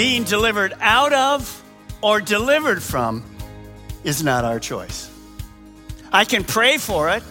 Being 0.00 0.24
delivered 0.24 0.72
out 0.80 1.12
of 1.12 1.62
or 2.00 2.22
delivered 2.22 2.82
from 2.82 3.22
is 4.02 4.24
not 4.24 4.46
our 4.46 4.58
choice. 4.58 5.10
I 6.10 6.24
can 6.24 6.42
pray 6.42 6.78
for 6.78 7.10
it. 7.10 7.22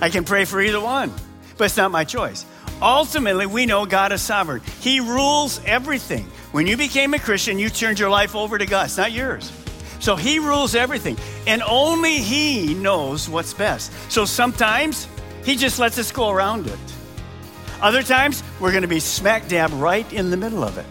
I 0.00 0.08
can 0.08 0.24
pray 0.24 0.44
for 0.44 0.60
either 0.60 0.80
one, 0.80 1.12
but 1.56 1.66
it's 1.66 1.76
not 1.76 1.92
my 1.92 2.02
choice. 2.02 2.44
Ultimately, 2.82 3.46
we 3.46 3.64
know 3.64 3.86
God 3.86 4.10
is 4.10 4.22
sovereign. 4.22 4.60
He 4.80 4.98
rules 4.98 5.60
everything. 5.64 6.24
When 6.50 6.66
you 6.66 6.76
became 6.76 7.14
a 7.14 7.20
Christian, 7.20 7.60
you 7.60 7.70
turned 7.70 8.00
your 8.00 8.10
life 8.10 8.34
over 8.34 8.58
to 8.58 8.66
God. 8.66 8.86
It's 8.86 8.96
not 8.96 9.12
yours. 9.12 9.52
So 10.00 10.16
He 10.16 10.40
rules 10.40 10.74
everything, 10.74 11.16
and 11.46 11.62
only 11.62 12.18
He 12.18 12.74
knows 12.74 13.28
what's 13.28 13.54
best. 13.54 13.92
So 14.10 14.24
sometimes 14.24 15.06
He 15.44 15.54
just 15.54 15.78
lets 15.78 15.96
us 15.96 16.10
go 16.10 16.28
around 16.28 16.66
it. 16.66 16.78
Other 17.80 18.02
times, 18.02 18.42
we're 18.58 18.72
going 18.72 18.82
to 18.82 18.88
be 18.88 18.98
smack 18.98 19.46
dab 19.46 19.70
right 19.74 20.12
in 20.12 20.30
the 20.30 20.36
middle 20.36 20.64
of 20.64 20.76
it. 20.76 20.86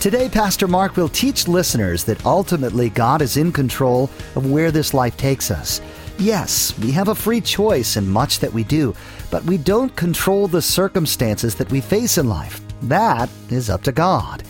Today, 0.00 0.30
Pastor 0.30 0.66
Mark 0.66 0.96
will 0.96 1.10
teach 1.10 1.46
listeners 1.46 2.04
that 2.04 2.24
ultimately 2.24 2.88
God 2.88 3.20
is 3.20 3.36
in 3.36 3.52
control 3.52 4.04
of 4.34 4.50
where 4.50 4.70
this 4.70 4.94
life 4.94 5.14
takes 5.18 5.50
us. 5.50 5.82
Yes, 6.18 6.76
we 6.78 6.90
have 6.92 7.08
a 7.08 7.14
free 7.14 7.42
choice 7.42 7.98
in 7.98 8.08
much 8.08 8.38
that 8.38 8.50
we 8.50 8.64
do, 8.64 8.94
but 9.30 9.44
we 9.44 9.58
don't 9.58 9.94
control 9.96 10.48
the 10.48 10.62
circumstances 10.62 11.54
that 11.56 11.70
we 11.70 11.82
face 11.82 12.16
in 12.16 12.30
life. 12.30 12.62
That 12.80 13.28
is 13.50 13.68
up 13.68 13.82
to 13.82 13.92
God. 13.92 14.42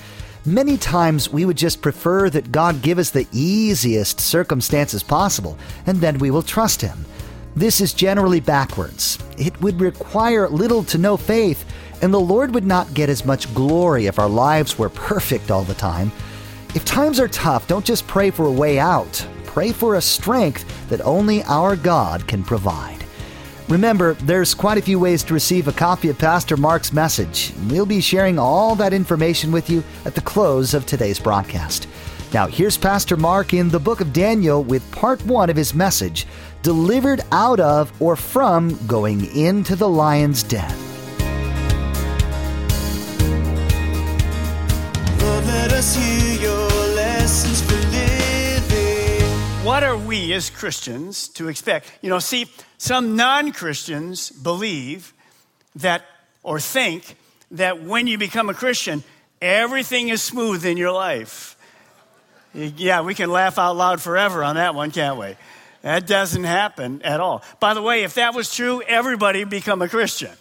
Many 0.46 0.76
times 0.78 1.30
we 1.30 1.44
would 1.44 1.58
just 1.58 1.82
prefer 1.82 2.30
that 2.30 2.52
God 2.52 2.80
give 2.80 3.00
us 3.00 3.10
the 3.10 3.26
easiest 3.32 4.20
circumstances 4.20 5.02
possible, 5.02 5.58
and 5.84 6.00
then 6.00 6.18
we 6.18 6.30
will 6.30 6.44
trust 6.44 6.80
Him. 6.80 7.04
This 7.56 7.80
is 7.80 7.92
generally 7.92 8.38
backwards. 8.38 9.18
It 9.36 9.60
would 9.60 9.80
require 9.80 10.48
little 10.48 10.84
to 10.84 10.96
no 10.96 11.16
faith, 11.16 11.64
and 12.02 12.12
the 12.12 12.20
Lord 12.20 12.54
would 12.54 12.66
not 12.66 12.94
get 12.94 13.08
as 13.08 13.24
much 13.24 13.52
glory 13.54 14.06
if 14.06 14.18
our 14.18 14.28
lives 14.28 14.78
were 14.78 14.88
perfect 14.88 15.50
all 15.50 15.64
the 15.64 15.74
time. 15.74 16.12
If 16.74 16.84
times 16.84 17.18
are 17.18 17.28
tough, 17.28 17.66
don't 17.66 17.84
just 17.84 18.06
pray 18.06 18.30
for 18.30 18.46
a 18.46 18.52
way 18.52 18.78
out. 18.78 19.26
Pray 19.44 19.72
for 19.72 19.96
a 19.96 20.00
strength 20.00 20.64
that 20.88 21.00
only 21.00 21.42
our 21.44 21.74
God 21.76 22.26
can 22.28 22.44
provide. 22.44 23.04
Remember, 23.68 24.14
there's 24.14 24.54
quite 24.54 24.78
a 24.78 24.82
few 24.82 24.98
ways 24.98 25.22
to 25.24 25.34
receive 25.34 25.68
a 25.68 25.72
copy 25.72 26.08
of 26.08 26.18
Pastor 26.18 26.56
Mark's 26.56 26.92
message. 26.92 27.52
We'll 27.68 27.86
be 27.86 28.00
sharing 28.00 28.38
all 28.38 28.74
that 28.76 28.92
information 28.92 29.52
with 29.52 29.70
you 29.70 29.84
at 30.04 30.14
the 30.14 30.20
close 30.20 30.74
of 30.74 30.86
today's 30.86 31.20
broadcast. 31.20 31.86
Now, 32.32 32.46
here's 32.46 32.76
Pastor 32.76 33.16
Mark 33.16 33.54
in 33.54 33.68
the 33.68 33.80
book 33.80 34.00
of 34.00 34.12
Daniel 34.12 34.62
with 34.62 34.88
part 34.92 35.24
one 35.26 35.50
of 35.50 35.56
his 35.56 35.74
message 35.74 36.26
Delivered 36.62 37.20
Out 37.32 37.60
of 37.60 37.92
or 38.00 38.16
From 38.16 38.78
Going 38.86 39.34
Into 39.36 39.74
the 39.74 39.88
Lion's 39.88 40.42
Den. 40.42 40.89
What 49.80 49.88
are 49.88 49.96
we 49.96 50.34
as 50.34 50.50
Christians 50.50 51.28
to 51.28 51.48
expect? 51.48 51.90
You 52.02 52.10
know, 52.10 52.18
see, 52.18 52.50
some 52.76 53.16
non 53.16 53.50
Christians 53.50 54.28
believe 54.28 55.14
that 55.76 56.04
or 56.42 56.60
think 56.60 57.16
that 57.52 57.82
when 57.82 58.06
you 58.06 58.18
become 58.18 58.50
a 58.50 58.54
Christian, 58.54 59.02
everything 59.40 60.10
is 60.10 60.20
smooth 60.20 60.66
in 60.66 60.76
your 60.76 60.92
life. 60.92 61.56
Yeah, 62.52 63.00
we 63.00 63.14
can 63.14 63.30
laugh 63.30 63.58
out 63.58 63.74
loud 63.74 64.02
forever 64.02 64.44
on 64.44 64.56
that 64.56 64.74
one, 64.74 64.90
can't 64.90 65.16
we? 65.18 65.34
That 65.80 66.06
doesn't 66.06 66.44
happen 66.44 67.00
at 67.00 67.20
all. 67.20 67.42
By 67.58 67.72
the 67.72 67.80
way, 67.80 68.02
if 68.02 68.12
that 68.16 68.34
was 68.34 68.54
true, 68.54 68.82
everybody 68.82 69.38
would 69.38 69.48
become 69.48 69.80
a 69.80 69.88
Christian. 69.88 70.36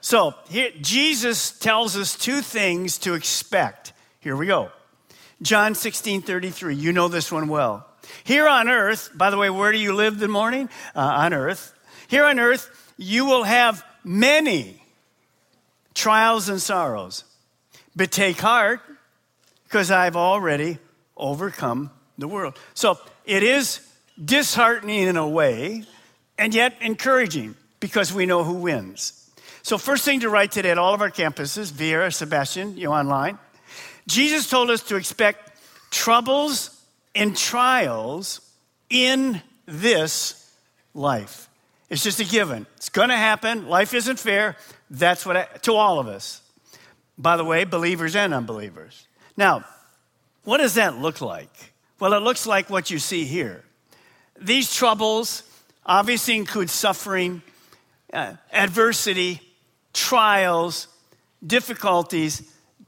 So 0.00 0.34
here, 0.48 0.70
Jesus 0.80 1.50
tells 1.50 1.94
us 1.94 2.16
two 2.16 2.40
things 2.40 2.96
to 3.00 3.12
expect. 3.12 3.92
Here 4.18 4.34
we 4.34 4.46
go. 4.46 4.70
John 5.42 5.74
16 5.74 6.22
33. 6.22 6.74
You 6.74 6.94
know 6.94 7.08
this 7.08 7.30
one 7.30 7.46
well. 7.46 7.86
Here 8.24 8.48
on 8.48 8.68
earth, 8.68 9.10
by 9.14 9.30
the 9.30 9.38
way, 9.38 9.50
where 9.50 9.72
do 9.72 9.78
you 9.78 9.94
live 9.94 10.18
the 10.18 10.28
morning? 10.28 10.68
Uh, 10.94 11.00
on 11.00 11.34
earth. 11.34 11.74
Here 12.08 12.24
on 12.24 12.38
earth, 12.38 12.92
you 12.96 13.24
will 13.24 13.44
have 13.44 13.84
many 14.04 14.82
trials 15.94 16.48
and 16.48 16.60
sorrows. 16.60 17.24
But 17.94 18.10
take 18.10 18.38
heart, 18.38 18.80
because 19.64 19.90
I've 19.90 20.16
already 20.16 20.78
overcome 21.16 21.90
the 22.18 22.26
world. 22.26 22.58
So 22.74 22.98
it 23.24 23.42
is 23.42 23.80
disheartening 24.22 25.04
in 25.04 25.16
a 25.16 25.28
way, 25.28 25.84
and 26.38 26.54
yet 26.54 26.74
encouraging 26.80 27.54
because 27.78 28.12
we 28.12 28.26
know 28.26 28.42
who 28.44 28.54
wins. 28.54 29.30
So, 29.62 29.78
first 29.78 30.04
thing 30.04 30.20
to 30.20 30.30
write 30.30 30.52
today 30.52 30.70
at 30.70 30.78
all 30.78 30.94
of 30.94 31.00
our 31.00 31.10
campuses, 31.10 31.70
Viera, 31.70 32.12
Sebastian, 32.12 32.76
you 32.76 32.88
online. 32.90 33.38
Jesus 34.06 34.48
told 34.48 34.70
us 34.70 34.82
to 34.84 34.96
expect 34.96 35.52
troubles 35.90 36.79
and 37.14 37.36
trials 37.36 38.40
in 38.88 39.42
this 39.66 40.52
life. 40.94 41.48
It's 41.88 42.02
just 42.04 42.20
a 42.20 42.24
given. 42.24 42.66
It's 42.76 42.88
going 42.88 43.08
to 43.08 43.16
happen. 43.16 43.68
Life 43.68 43.94
isn't 43.94 44.18
fair. 44.18 44.56
That's 44.90 45.26
what 45.26 45.36
I, 45.36 45.44
to 45.62 45.74
all 45.74 45.98
of 45.98 46.06
us. 46.06 46.42
By 47.18 47.36
the 47.36 47.44
way, 47.44 47.64
believers 47.64 48.16
and 48.16 48.32
unbelievers. 48.32 49.06
Now, 49.36 49.64
what 50.44 50.58
does 50.58 50.74
that 50.74 50.98
look 50.98 51.20
like? 51.20 51.72
Well, 51.98 52.14
it 52.14 52.22
looks 52.22 52.46
like 52.46 52.70
what 52.70 52.90
you 52.90 52.98
see 52.98 53.24
here. 53.24 53.64
These 54.40 54.72
troubles 54.72 55.42
obviously 55.84 56.36
include 56.36 56.70
suffering, 56.70 57.42
uh, 58.12 58.34
adversity, 58.52 59.40
trials, 59.92 60.88
difficulties, 61.46 62.42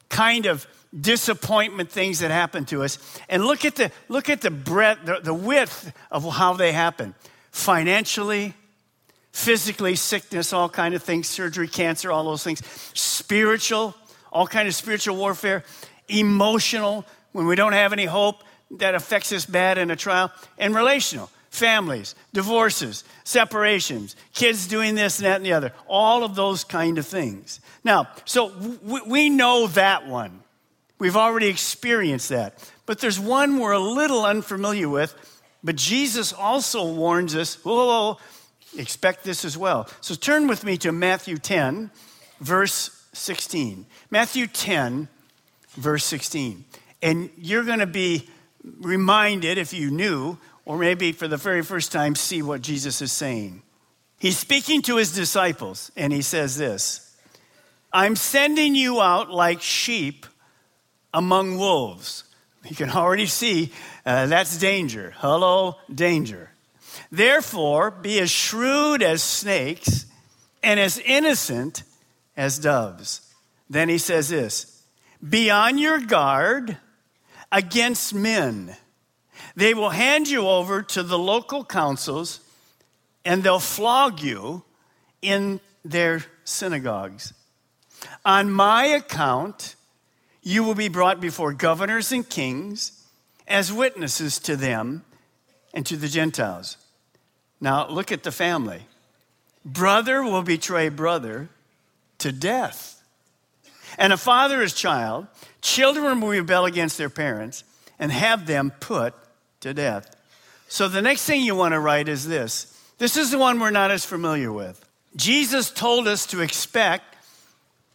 kind 0.09 0.47
of 0.47 0.67
disappointment 0.99 1.91
things 1.91 2.19
that 2.21 2.31
happen 2.31 2.65
to 2.67 2.83
us. 2.83 2.99
And 3.29 3.45
look 3.45 3.65
at 3.65 3.77
the 3.77 3.91
look 4.09 4.29
at 4.29 4.41
the 4.41 4.51
breadth, 4.51 5.05
the, 5.05 5.21
the 5.23 5.35
width 5.35 5.93
of 6.11 6.25
how 6.35 6.53
they 6.55 6.73
happen. 6.73 7.15
Financially, 7.51 8.55
physically, 9.33 9.97
sickness, 9.97 10.53
all 10.53 10.69
kind 10.69 10.95
of 10.95 11.03
things, 11.03 11.29
surgery, 11.29 11.69
cancer, 11.69 12.13
all 12.13 12.25
those 12.25 12.45
things. 12.45 12.63
Spiritual, 12.95 13.95
all 14.31 14.47
kind 14.47 14.69
of 14.69 14.75
spiritual 14.75 15.17
warfare. 15.17 15.65
Emotional, 16.09 17.05
when 17.33 17.47
we 17.47 17.57
don't 17.57 17.73
have 17.73 17.93
any 17.93 18.05
hope, 18.05 18.43
that 18.79 18.95
affects 18.95 19.33
us 19.33 19.47
bad 19.47 19.79
in 19.79 19.91
a 19.91 19.97
trial. 19.97 20.31
And 20.59 20.75
relational, 20.75 21.31
families, 21.51 22.15
divorces, 22.33 23.05
separations, 23.25 24.17
kids 24.35 24.67
doing 24.67 24.95
this 24.95 25.19
and 25.19 25.27
that 25.27 25.37
and 25.37 25.47
the 25.47 25.53
other, 25.53 25.73
all 25.87 26.25
of 26.25 26.35
those 26.35 26.65
kind 26.65 26.99
of 26.99 27.07
things. 27.07 27.61
Now, 27.85 28.09
so 28.25 28.51
w- 28.51 29.05
we 29.07 29.31
know 29.31 29.67
that 29.69 30.07
one. 30.07 30.41
We've 31.03 31.17
already 31.17 31.49
experienced 31.49 32.29
that. 32.29 32.55
But 32.87 33.01
there's 33.01 33.19
one 33.19 33.59
we're 33.59 33.73
a 33.73 33.79
little 33.81 34.25
unfamiliar 34.25 34.89
with, 34.89 35.13
but 35.65 35.75
Jesus 35.75 36.33
also 36.33 36.93
warns 36.93 37.35
us, 37.35 37.57
whoa, 37.65 37.75
whoa, 37.75 37.87
whoa, 37.87 38.19
expect 38.79 39.25
this 39.25 39.45
as 39.45 39.59
well. 39.59 39.89
So 40.01 40.15
turn 40.15 40.47
with 40.47 40.63
me 40.63 40.77
to 40.77 40.93
Matthew 40.93 41.39
10, 41.39 41.91
verse 42.39 43.05
16. 43.15 43.85
Matthew 44.13 44.47
10, 44.47 45.09
verse 45.71 46.05
16. 46.05 46.65
And 47.03 47.31
you're 47.37 47.65
going 47.65 47.81
to 47.81 47.87
be 47.87 48.29
reminded, 48.63 49.59
if 49.59 49.73
you 49.73 49.91
knew, 49.91 50.39
or 50.65 50.79
maybe 50.79 51.11
for 51.11 51.27
the 51.27 51.37
very 51.37 51.63
first 51.63 51.91
time, 51.91 52.15
see 52.15 52.43
what 52.43 52.63
Jesus 52.63 53.03
is 53.03 53.11
saying. 53.11 53.63
He's 54.21 54.39
speaking 54.39 54.83
to 54.83 54.99
his 54.99 55.13
disciples, 55.13 55.91
and 55.97 56.13
he 56.13 56.23
says 56.23 56.57
this 56.57 57.17
I'm 57.93 58.15
sending 58.15 58.77
you 58.77 59.01
out 59.01 59.33
like 59.33 59.61
sheep 59.61 60.27
among 61.13 61.59
wolves. 61.59 62.25
You 62.69 62.77
can 62.77 62.91
already 62.91 63.27
see 63.27 63.73
uh, 64.07 64.27
that's 64.27 64.59
danger. 64.59 65.15
Hello, 65.17 65.77
danger. 65.93 66.51
Therefore, 67.11 67.91
be 67.91 68.21
as 68.21 68.31
shrewd 68.31 69.03
as 69.03 69.23
snakes 69.23 70.07
and 70.63 70.79
as 70.79 70.99
innocent 70.99 71.83
as 72.37 72.59
doves. 72.59 73.33
Then 73.69 73.89
he 73.89 73.99
says 73.99 74.29
this 74.29 74.83
Be 75.27 75.51
on 75.51 75.79
your 75.79 75.99
guard 75.99 76.77
against 77.51 78.15
men. 78.15 78.77
They 79.55 79.75
will 79.75 79.91
hand 79.91 80.29
you 80.29 80.47
over 80.47 80.83
to 80.83 81.03
the 81.03 81.19
local 81.19 81.65
councils 81.65 82.41
and 83.25 83.43
they'll 83.43 83.59
flog 83.59 84.21
you 84.21 84.63
in 85.21 85.61
their 85.85 86.25
synagogues. 86.45 87.35
On 88.25 88.51
my 88.51 88.85
account, 88.85 89.77
you 90.43 90.65
will 90.65 90.75
be 90.75 90.89
brought 90.89 91.21
before 91.21 91.53
governors 91.53 92.13
and 92.13 92.29
kings 92.29 93.05
as 93.47 93.73
witnesses 93.73 94.39
to 94.41 94.57
them 94.57 95.05
and 95.73 95.87
to 95.87 95.97
the 95.97 96.09
Gentiles. 96.09 96.77
Now, 97.61 97.89
look 97.89 98.11
at 98.11 98.25
the 98.25 98.33
family. 98.33 98.83
Brother 99.65 100.23
will 100.23 100.43
betray 100.43 100.89
brother 100.89 101.49
to 102.19 102.33
death. 102.33 103.01
And 103.99 104.13
a 104.13 104.17
father 104.17 104.63
is 104.63 104.75
child. 104.75 105.29
Children 105.61 106.21
will 106.21 106.31
rebel 106.31 106.65
against 106.65 106.99
their 106.99 107.11
parents 107.11 107.63
and 107.99 108.11
have 108.11 108.47
them 108.47 108.73
put 108.81 109.15
to 109.61 109.73
death. 109.73 110.17
So 110.69 110.89
the 110.89 111.03
next 111.03 111.25
thing 111.25 111.43
you 111.43 111.55
want 111.55 111.73
to 111.73 111.81
write 111.81 112.09
is 112.09 112.27
this. 112.27 112.67
This 112.99 113.17
is 113.17 113.31
the 113.31 113.39
one 113.39 113.61
we're 113.61 113.71
not 113.71 113.91
as 113.91 114.05
familiar 114.05 114.53
with. 114.53 114.85
Jesus 115.15 115.71
told 115.71 116.09
us 116.09 116.27
to 116.27 116.41
expect 116.41 117.17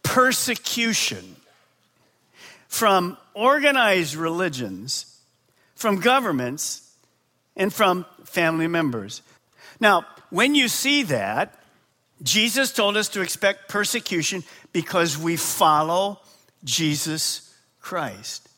persecution 0.02 1.36
from 2.68 3.16
organized 3.34 4.14
religions, 4.14 5.20
from 5.74 6.00
governments, 6.00 6.94
and 7.56 7.72
from 7.72 8.06
family 8.24 8.68
members. 8.68 9.22
Now, 9.80 10.04
when 10.30 10.54
you 10.54 10.68
see 10.68 11.02
that, 11.04 11.54
Jesus 12.22 12.72
told 12.72 12.96
us 12.96 13.08
to 13.10 13.20
expect 13.20 13.68
persecution 13.68 14.44
because 14.72 15.16
we 15.16 15.36
follow 15.36 16.20
Jesus 16.64 17.54
Christ. 17.80 18.48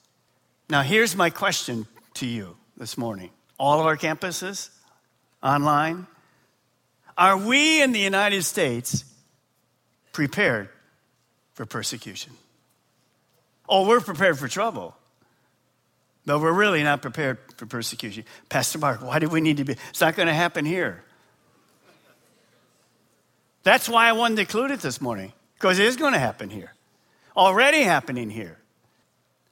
Now, 0.69 0.83
here's 0.83 1.17
my 1.17 1.31
question 1.31 1.87
to 2.15 2.27
you 2.27 2.56
this 2.77 2.97
morning. 2.97 3.31
All 3.59 3.81
of 3.81 3.87
our 3.87 3.97
campuses, 3.97 4.71
online, 5.43 6.06
are 7.17 7.37
we 7.37 7.83
in 7.83 7.93
the 7.93 8.01
United 8.01 8.45
States 8.45 9.05
prepared 10.13 10.71
for 11.53 11.67
persecution? 11.67 12.33
Oh, 13.70 13.87
we're 13.87 14.00
prepared 14.00 14.38
for 14.38 14.49
trouble. 14.49 14.96
But 16.26 16.40
we're 16.40 16.52
really 16.52 16.82
not 16.82 17.00
prepared 17.00 17.38
for 17.56 17.67
persecution. 17.67 18.25
Pastor 18.49 18.78
Mark, 18.78 19.00
why 19.02 19.20
do 19.20 19.28
we 19.28 19.40
need 19.40 19.56
to 19.56 19.64
be? 19.64 19.76
It's 19.88 20.00
not 20.00 20.17
going 20.17 20.28
to 20.28 20.34
happen 20.34 20.64
here. 20.64 21.02
That's 23.62 23.88
why 23.88 24.08
I 24.08 24.12
wanted 24.12 24.37
to 24.37 24.40
include 24.43 24.70
it 24.70 24.81
this 24.81 25.00
morning, 25.00 25.32
because 25.55 25.78
it 25.78 25.87
is 25.87 25.96
going 25.96 26.12
to 26.12 26.19
happen 26.19 26.50
here. 26.50 26.75
Already 27.37 27.82
happening 27.82 28.28
here. 28.28 28.58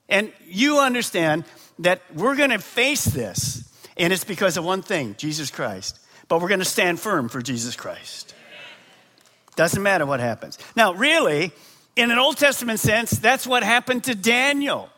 And 0.09 0.33
you 0.47 0.81
understand 0.81 1.45
that 1.79 2.03
we're 2.15 2.37
going 2.37 2.51
to 2.51 2.59
face 2.59 3.05
this, 3.05 3.71
and 3.97 4.13
it's 4.13 4.25
because 4.25 4.57
of 4.57 4.65
one 4.65 4.83
thing 4.83 5.15
Jesus 5.17 5.51
Christ. 5.51 6.01
But 6.29 6.41
we're 6.41 6.49
going 6.49 6.61
to 6.61 6.65
stand 6.65 7.01
firm 7.01 7.29
for 7.29 7.41
Jesus 7.41 7.77
Christ. 7.77 8.35
Doesn't 9.57 9.83
matter 9.83 10.07
what 10.07 10.21
happens. 10.21 10.59
Now, 10.77 10.93
really, 10.93 11.53
in 11.99 12.11
an 12.13 12.19
Old 12.19 12.37
Testament 12.37 12.79
sense, 12.79 13.11
that's 13.11 13.47
what 13.47 13.63
happened 13.63 14.05
to 14.05 14.15
Daniel. 14.15 14.89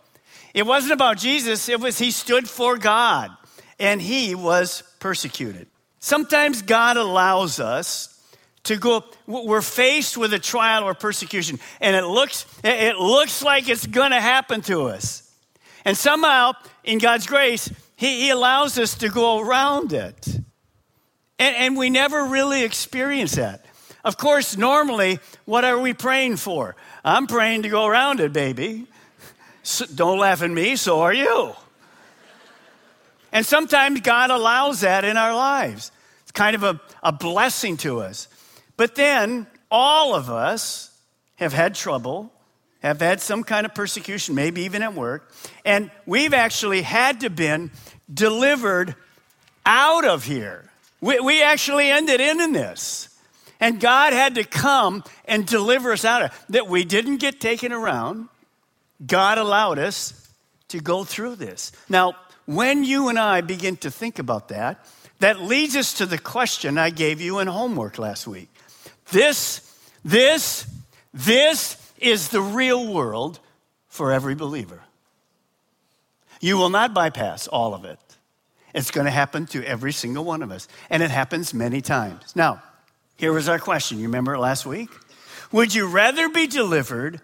It 0.53 0.67
wasn't 0.67 0.93
about 0.93 1.17
Jesus, 1.17 1.69
it 1.69 1.81
was 1.81 1.99
he 1.99 2.11
stood 2.11 2.49
for 2.49 2.77
God 2.77 3.31
and 3.79 4.03
he 4.03 4.35
was 4.35 4.83
persecuted. 4.99 5.67
Sometimes 5.99 6.63
God 6.63 6.97
allows 6.97 7.59
us 7.59 8.11
to 8.65 8.77
go 8.77 9.05
we're 9.27 9.63
faced 9.63 10.19
with 10.19 10.35
a 10.35 10.39
trial 10.39 10.85
or 10.85 10.95
persecution 10.95 11.59
and 11.81 11.97
it 11.97 12.05
looks 12.05 12.45
it 12.63 12.97
looks 12.97 13.43
like 13.43 13.69
it's 13.69 13.87
going 13.87 14.11
to 14.11 14.21
happen 14.21 14.61
to 14.61 14.83
us 14.83 15.35
and 15.87 15.97
somehow 15.97 16.53
in 16.85 16.99
god's 16.99 17.27
grace 17.27 17.73
he, 17.97 18.25
he 18.25 18.31
allows 18.31 18.79
us 18.79 18.97
to 18.97 19.09
go 19.09 19.41
around 19.41 19.95
it 19.95 20.27
and, 21.39 21.57
and 21.57 21.77
we 21.77 21.89
never 21.89 22.27
really 22.27 22.63
experience 22.63 23.37
that 23.37 23.65
of 24.05 24.19
course 24.19 24.59
normally 24.59 25.19
what 25.47 25.65
are 25.65 25.79
we 25.79 25.95
praying 25.95 26.37
for 26.37 26.77
i'm 27.05 27.27
praying 27.27 27.63
to 27.63 27.69
go 27.69 27.87
around 27.87 28.21
it 28.21 28.33
baby. 28.33 28.87
So, 29.63 29.85
don't 29.95 30.19
laugh 30.19 30.43
at 30.43 30.51
me 30.51 30.77
so 30.77 31.01
are 31.03 31.13
you. 31.13 31.55
And 33.33 33.45
sometimes 33.45 34.01
god 34.01 34.31
allows 34.31 34.81
that 34.81 35.05
in 35.05 35.17
our 35.17 35.35
lives. 35.35 35.93
It's 36.23 36.33
kind 36.33 36.55
of 36.55 36.63
a, 36.63 36.81
a 37.03 37.13
blessing 37.13 37.77
to 37.79 38.01
us. 38.01 38.29
But 38.77 38.95
then 38.95 39.47
all 39.71 40.15
of 40.15 40.31
us 40.31 40.97
have 41.37 41.53
had 41.53 41.75
trouble, 41.75 42.33
have 42.83 43.01
had 43.01 43.21
some 43.21 43.45
kind 43.45 43.67
of 43.67 43.75
persecution, 43.75 44.35
maybe 44.35 44.63
even 44.63 44.83
at 44.83 44.95
work, 44.95 45.33
and 45.65 45.91
we've 46.07 46.33
actually 46.33 46.83
had 46.83 47.21
to 47.21 47.31
been 47.31 47.71
delivered 48.13 48.95
out 49.67 50.05
of 50.05 50.25
here. 50.25 50.71
We, 51.01 51.21
we 51.21 51.43
actually 51.43 51.91
ended 51.91 52.21
in, 52.21 52.41
in 52.41 52.53
this. 52.53 53.10
And 53.61 53.79
God 53.79 54.13
had 54.13 54.35
to 54.37 54.45
come 54.45 55.05
and 55.27 55.47
deliver 55.47 55.93
us 55.93 56.05
out 56.05 56.23
of 56.23 56.45
that 56.49 56.67
we 56.67 56.85
didn't 56.85 57.19
get 57.19 57.41
taken 57.41 57.73
around. 57.73 58.29
God 59.07 59.39
allowed 59.39 59.79
us 59.79 60.29
to 60.69 60.81
go 60.81 61.05
through 61.05 61.37
this. 61.37 61.73
Now, 61.89 62.17
when 62.47 62.85
you 62.85 63.09
and 63.09 63.19
I 63.19 63.43
begin 63.43 63.77
to 63.79 63.91
think 63.91 64.19
about 64.19 64.49
that, 64.49 64.85
that 65.21 65.41
leads 65.43 65.77
us 65.77 65.95
to 65.95 66.07
the 66.07 66.19
question 66.19 66.79
I 66.79 66.91
gave 66.91 67.21
you 67.21 67.39
in 67.39 67.47
homework 67.47 67.99
last 67.99 68.27
week. 68.27 68.49
This, 69.13 69.61
this, 70.05 70.67
this 71.13 71.77
is 71.99 72.29
the 72.29 72.41
real 72.41 72.93
world 72.93 73.39
for 73.89 74.13
every 74.13 74.35
believer. 74.35 74.81
You 76.41 76.57
will 76.57 76.71
not 76.71 76.95
bypass 76.95 77.47
all 77.47 77.75
of 77.75 77.85
it. 77.85 77.99
It's 78.73 78.91
going 78.91 79.05
to 79.05 79.11
happen 79.11 79.47
to 79.47 79.65
every 79.65 79.93
single 79.93 80.25
one 80.25 80.43
of 80.43 80.51
us, 80.51 80.69
and 80.89 81.03
it 81.03 81.11
happens 81.11 81.53
many 81.53 81.81
times. 81.81 82.35
Now, 82.35 82.63
here 83.21 83.35
was 83.35 83.51
our 83.51 83.59
question. 83.59 83.99
You 83.99 84.07
remember 84.07 84.33
it 84.33 84.39
last 84.39 84.65
week? 84.65 84.89
Would 85.53 85.75
you 85.75 85.87
rather 85.87 86.31
be 86.31 86.47
delivered 86.47 87.21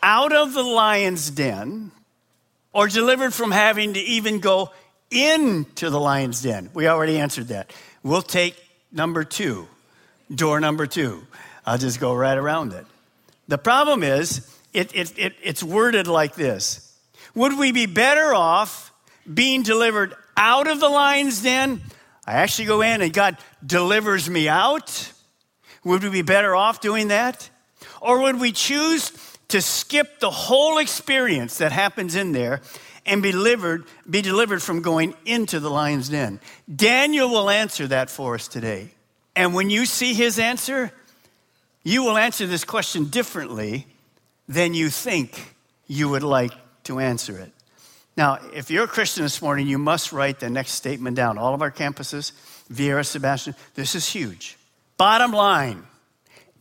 out 0.00 0.32
of 0.32 0.54
the 0.54 0.62
lion's 0.62 1.30
den 1.30 1.90
or 2.72 2.86
delivered 2.86 3.34
from 3.34 3.50
having 3.50 3.94
to 3.94 4.00
even 4.00 4.38
go 4.38 4.70
into 5.10 5.90
the 5.90 5.98
lion's 5.98 6.42
den? 6.42 6.70
We 6.74 6.86
already 6.86 7.18
answered 7.18 7.48
that. 7.48 7.72
We'll 8.04 8.22
take 8.22 8.54
number 8.92 9.24
two 9.24 9.66
door 10.32 10.60
number 10.60 10.86
two. 10.86 11.26
I'll 11.66 11.76
just 11.76 11.98
go 11.98 12.14
right 12.14 12.38
around 12.38 12.72
it. 12.72 12.86
The 13.48 13.58
problem 13.58 14.04
is, 14.04 14.48
it, 14.72 14.94
it, 14.94 15.18
it, 15.18 15.34
it's 15.42 15.62
worded 15.62 16.06
like 16.06 16.36
this 16.36 16.96
Would 17.34 17.58
we 17.58 17.72
be 17.72 17.86
better 17.86 18.32
off 18.32 18.92
being 19.32 19.64
delivered 19.64 20.14
out 20.36 20.68
of 20.68 20.78
the 20.78 20.88
lion's 20.88 21.42
den? 21.42 21.82
I 22.28 22.34
actually 22.34 22.66
go 22.66 22.80
in 22.80 23.02
and 23.02 23.12
God 23.12 23.38
delivers 23.66 24.30
me 24.30 24.48
out. 24.48 25.11
Would 25.84 26.02
we 26.02 26.10
be 26.10 26.22
better 26.22 26.54
off 26.54 26.80
doing 26.80 27.08
that? 27.08 27.50
Or 28.00 28.20
would 28.22 28.40
we 28.40 28.52
choose 28.52 29.12
to 29.48 29.60
skip 29.60 30.20
the 30.20 30.30
whole 30.30 30.78
experience 30.78 31.58
that 31.58 31.72
happens 31.72 32.14
in 32.14 32.32
there 32.32 32.60
and 33.04 33.22
be 33.22 33.32
delivered, 33.32 33.84
be 34.08 34.22
delivered 34.22 34.62
from 34.62 34.82
going 34.82 35.14
into 35.24 35.60
the 35.60 35.70
lion's 35.70 36.08
den? 36.08 36.40
Daniel 36.74 37.28
will 37.28 37.50
answer 37.50 37.86
that 37.88 38.10
for 38.10 38.34
us 38.34 38.48
today. 38.48 38.90
And 39.34 39.54
when 39.54 39.70
you 39.70 39.86
see 39.86 40.14
his 40.14 40.38
answer, 40.38 40.92
you 41.82 42.04
will 42.04 42.16
answer 42.16 42.46
this 42.46 42.64
question 42.64 43.06
differently 43.06 43.86
than 44.48 44.74
you 44.74 44.88
think 44.90 45.54
you 45.86 46.08
would 46.08 46.22
like 46.22 46.52
to 46.84 47.00
answer 47.00 47.38
it. 47.38 47.52
Now, 48.16 48.38
if 48.54 48.70
you're 48.70 48.84
a 48.84 48.88
Christian 48.88 49.22
this 49.22 49.40
morning, 49.40 49.66
you 49.66 49.78
must 49.78 50.12
write 50.12 50.38
the 50.38 50.50
next 50.50 50.72
statement 50.72 51.16
down. 51.16 51.38
All 51.38 51.54
of 51.54 51.62
our 51.62 51.70
campuses, 51.70 52.32
Viera, 52.70 53.06
Sebastian, 53.06 53.54
this 53.74 53.94
is 53.94 54.06
huge. 54.08 54.58
Bottom 54.96 55.32
line 55.32 55.84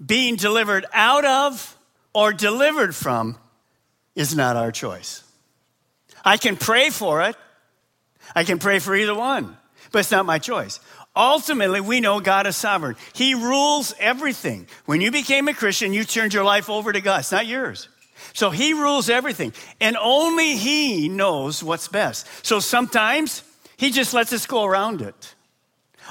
being 0.04 0.36
delivered 0.36 0.86
out 0.94 1.26
of 1.26 1.78
or 2.14 2.34
delivered 2.34 2.96
from 2.96 3.38
is 4.16 4.36
not 4.36 4.56
our 4.56 4.72
choice. 4.72 5.24
I 6.24 6.38
can 6.38 6.58
pray 6.58 6.90
for 6.90 7.22
it, 7.24 7.36
I 8.36 8.44
can 8.44 8.60
pray 8.60 8.80
for 8.80 8.96
either 8.96 9.16
one, 9.16 9.58
but 9.92 10.00
it's 10.00 10.12
not 10.12 10.26
my 10.26 10.40
choice. 10.40 10.80
Ultimately, 11.16 11.82
we 11.82 12.00
know 12.00 12.22
God 12.22 12.48
is 12.48 12.56
sovereign. 12.56 12.96
He 13.14 13.36
rules 13.36 13.94
everything. 14.00 14.68
When 14.86 15.02
you 15.02 15.12
became 15.12 15.50
a 15.50 15.54
Christian, 15.54 15.94
you 15.94 16.06
turned 16.06 16.34
your 16.34 16.46
life 16.46 16.70
over 16.70 16.94
to 16.94 17.02
God. 17.02 17.20
It's 17.20 17.32
not 17.34 17.46
yours. 17.46 17.90
So 18.34 18.50
He 18.50 18.74
rules 18.74 19.10
everything. 19.10 19.54
And 19.82 19.98
only 19.98 20.56
He 20.56 21.10
knows 21.10 21.62
what's 21.62 21.90
best. 21.90 22.28
So 22.46 22.62
sometimes 22.62 23.44
He 23.76 23.92
just 23.92 24.14
lets 24.14 24.32
us 24.32 24.46
go 24.46 24.64
around 24.64 25.02
it. 25.02 25.36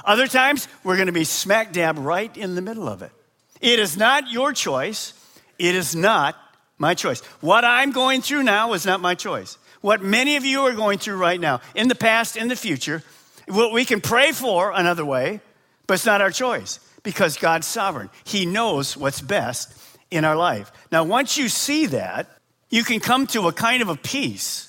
Other 0.05 0.27
times, 0.27 0.67
we're 0.83 0.95
going 0.95 1.07
to 1.07 1.11
be 1.11 1.23
smack 1.23 1.73
dab 1.73 1.97
right 1.97 2.35
in 2.35 2.55
the 2.55 2.61
middle 2.61 2.87
of 2.87 3.01
it. 3.01 3.11
It 3.59 3.79
is 3.79 3.97
not 3.97 4.31
your 4.31 4.53
choice. 4.53 5.13
It 5.59 5.75
is 5.75 5.95
not 5.95 6.35
my 6.77 6.93
choice. 6.93 7.21
What 7.41 7.63
I'm 7.63 7.91
going 7.91 8.21
through 8.21 8.43
now 8.43 8.73
is 8.73 8.85
not 8.85 8.99
my 8.99 9.15
choice. 9.15 9.57
What 9.81 10.01
many 10.01 10.35
of 10.35 10.45
you 10.45 10.61
are 10.61 10.73
going 10.73 10.99
through 10.99 11.17
right 11.17 11.39
now, 11.39 11.61
in 11.75 11.87
the 11.87 11.95
past, 11.95 12.37
in 12.37 12.47
the 12.47 12.55
future, 12.55 13.03
what 13.47 13.71
we 13.71 13.85
can 13.85 14.01
pray 14.01 14.31
for 14.31 14.71
another 14.71 15.05
way, 15.05 15.41
but 15.87 15.95
it's 15.95 16.05
not 16.05 16.21
our 16.21 16.31
choice 16.31 16.79
because 17.03 17.37
God's 17.37 17.67
sovereign. 17.67 18.09
He 18.23 18.45
knows 18.45 18.95
what's 18.95 19.21
best 19.21 19.73
in 20.09 20.25
our 20.25 20.35
life. 20.35 20.71
Now, 20.91 21.03
once 21.03 21.37
you 21.37 21.49
see 21.49 21.87
that, 21.87 22.29
you 22.69 22.83
can 22.83 22.99
come 22.99 23.27
to 23.27 23.47
a 23.47 23.53
kind 23.53 23.81
of 23.81 23.89
a 23.89 23.95
peace 23.95 24.67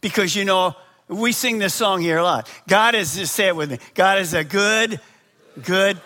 Because 0.00 0.34
you 0.34 0.44
know, 0.44 0.74
we 1.10 1.32
sing 1.32 1.58
this 1.58 1.74
song 1.74 2.00
here 2.00 2.18
a 2.18 2.22
lot. 2.22 2.48
God 2.68 2.94
is, 2.94 3.16
just 3.16 3.34
say 3.34 3.48
it 3.48 3.56
with 3.56 3.70
me, 3.70 3.78
God 3.94 4.18
is 4.18 4.32
a 4.32 4.44
good, 4.44 5.00
good 5.62 6.00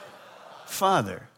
father. 0.67 1.29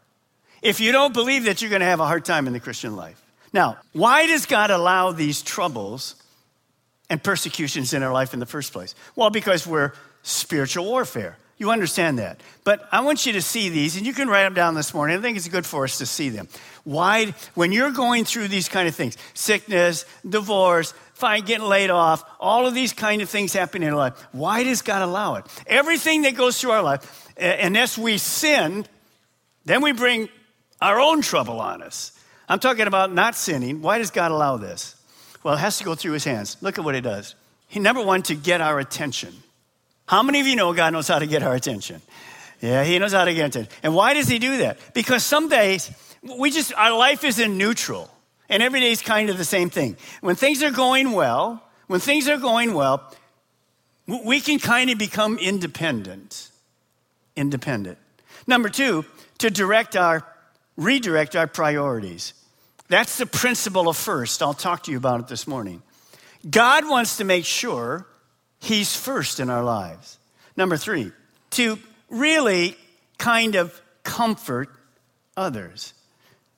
If 0.61 0.79
you 0.79 0.91
don't 0.91 1.13
believe 1.13 1.43
that, 1.43 1.61
you're 1.61 1.69
going 1.69 1.81
to 1.81 1.85
have 1.85 1.99
a 1.99 2.07
hard 2.07 2.25
time 2.25 2.47
in 2.47 2.53
the 2.53 2.59
Christian 2.59 2.95
life. 2.95 3.21
Now, 3.53 3.77
why 3.93 4.25
does 4.25 4.45
God 4.45 4.71
allow 4.71 5.11
these 5.11 5.41
troubles 5.41 6.15
and 7.09 7.23
persecutions 7.23 7.93
in 7.93 8.03
our 8.03 8.11
life 8.11 8.33
in 8.33 8.39
the 8.39 8.45
first 8.45 8.73
place? 8.73 8.95
Well, 9.15 9.29
because 9.29 9.67
we're 9.67 9.93
spiritual 10.23 10.85
warfare. 10.85 11.37
You 11.57 11.71
understand 11.71 12.19
that. 12.19 12.39
But 12.63 12.87
I 12.91 13.01
want 13.01 13.25
you 13.25 13.33
to 13.33 13.41
see 13.41 13.69
these, 13.69 13.97
and 13.97 14.05
you 14.05 14.13
can 14.13 14.27
write 14.27 14.43
them 14.43 14.53
down 14.53 14.75
this 14.75 14.93
morning. 14.93 15.17
I 15.17 15.21
think 15.21 15.37
it's 15.37 15.47
good 15.47 15.65
for 15.65 15.85
us 15.85 15.97
to 15.97 16.05
see 16.05 16.29
them. 16.29 16.47
Why, 16.83 17.33
when 17.55 17.71
you're 17.71 17.91
going 17.91 18.25
through 18.25 18.49
these 18.49 18.69
kind 18.69 18.87
of 18.87 18.95
things, 18.95 19.17
sickness, 19.33 20.05
divorce, 20.27 20.93
fine, 21.17 21.43
getting 21.43 21.67
laid 21.67 21.89
off, 21.89 22.23
all 22.39 22.67
of 22.67 22.73
these 22.73 22.93
kind 22.93 23.21
of 23.21 23.29
things 23.29 23.53
happen 23.53 23.81
in 23.81 23.89
your 23.89 23.97
life, 23.97 24.13
why 24.31 24.63
does 24.63 24.83
God 24.83 25.01
allow 25.01 25.35
it? 25.35 25.45
Everything 25.65 26.21
that 26.21 26.35
goes 26.35 26.61
through 26.61 26.71
our 26.71 26.83
life, 26.83 27.27
unless 27.37 27.97
we 27.97 28.17
sin, 28.19 28.85
then 29.65 29.81
we 29.81 29.91
bring 29.91 30.29
our 30.79 30.99
own 30.99 31.21
trouble 31.21 31.59
on 31.59 31.81
us. 31.81 32.11
I'm 32.47 32.59
talking 32.59 32.87
about 32.87 33.11
not 33.11 33.35
sinning. 33.35 33.81
Why 33.81 33.97
does 33.97 34.11
God 34.11 34.31
allow 34.31 34.57
this? 34.57 34.95
Well, 35.43 35.55
it 35.55 35.59
has 35.59 35.79
to 35.79 35.83
go 35.83 35.95
through 35.95 36.13
his 36.13 36.23
hands. 36.23 36.55
Look 36.61 36.77
at 36.77 36.85
what 36.85 36.95
he 36.95 37.01
does. 37.01 37.35
He, 37.67 37.79
number 37.79 38.03
one, 38.03 38.21
to 38.23 38.35
get 38.35 38.61
our 38.61 38.79
attention. 38.79 39.33
How 40.05 40.23
many 40.23 40.39
of 40.39 40.47
you 40.47 40.55
know 40.55 40.73
God 40.73 40.93
knows 40.93 41.07
how 41.07 41.19
to 41.19 41.27
get 41.27 41.43
our 41.43 41.55
attention? 41.55 42.01
Yeah, 42.61 42.83
he 42.83 42.97
knows 42.99 43.13
how 43.13 43.25
to 43.25 43.33
get 43.33 43.47
attention. 43.47 43.71
And 43.83 43.95
why 43.95 44.13
does 44.13 44.27
he 44.27 44.39
do 44.39 44.59
that? 44.59 44.77
Because 44.93 45.23
some 45.23 45.49
days 45.49 45.91
we 46.39 46.51
just, 46.51 46.73
our 46.73 46.95
life 46.97 47.23
is 47.23 47.39
in 47.39 47.57
neutral. 47.57 48.09
And 48.49 48.63
every 48.63 48.79
day 48.79 48.91
is 48.91 49.01
kind 49.01 49.29
of 49.29 49.37
the 49.37 49.45
same 49.45 49.69
thing. 49.69 49.97
When 50.21 50.35
things 50.35 50.63
are 50.63 50.71
going 50.71 51.11
well, 51.11 51.63
when 51.87 51.99
things 51.99 52.27
are 52.29 52.37
going 52.37 52.73
well, 52.73 53.13
we 54.07 54.39
can 54.39 54.59
kind 54.59 54.89
of 54.89 54.97
become 54.97 55.37
independent. 55.37 56.49
Independent. 57.35 57.97
Number 58.45 58.69
two, 58.69 59.05
to 59.39 59.49
direct 59.49 59.95
our, 59.95 60.25
redirect 60.77 61.35
our 61.35 61.47
priorities. 61.47 62.33
That's 62.87 63.17
the 63.17 63.25
principle 63.25 63.89
of 63.89 63.97
first. 63.97 64.41
I'll 64.41 64.53
talk 64.53 64.83
to 64.83 64.91
you 64.91 64.97
about 64.97 65.19
it 65.19 65.27
this 65.27 65.45
morning. 65.45 65.81
God 66.49 66.87
wants 66.87 67.17
to 67.17 67.25
make 67.25 67.45
sure 67.45 68.07
He's 68.59 68.95
first 68.95 69.39
in 69.39 69.49
our 69.49 69.63
lives. 69.63 70.17
Number 70.55 70.77
three, 70.77 71.11
to 71.51 71.77
really 72.09 72.75
kind 73.17 73.55
of 73.55 73.79
comfort 74.03 74.69
others. 75.35 75.93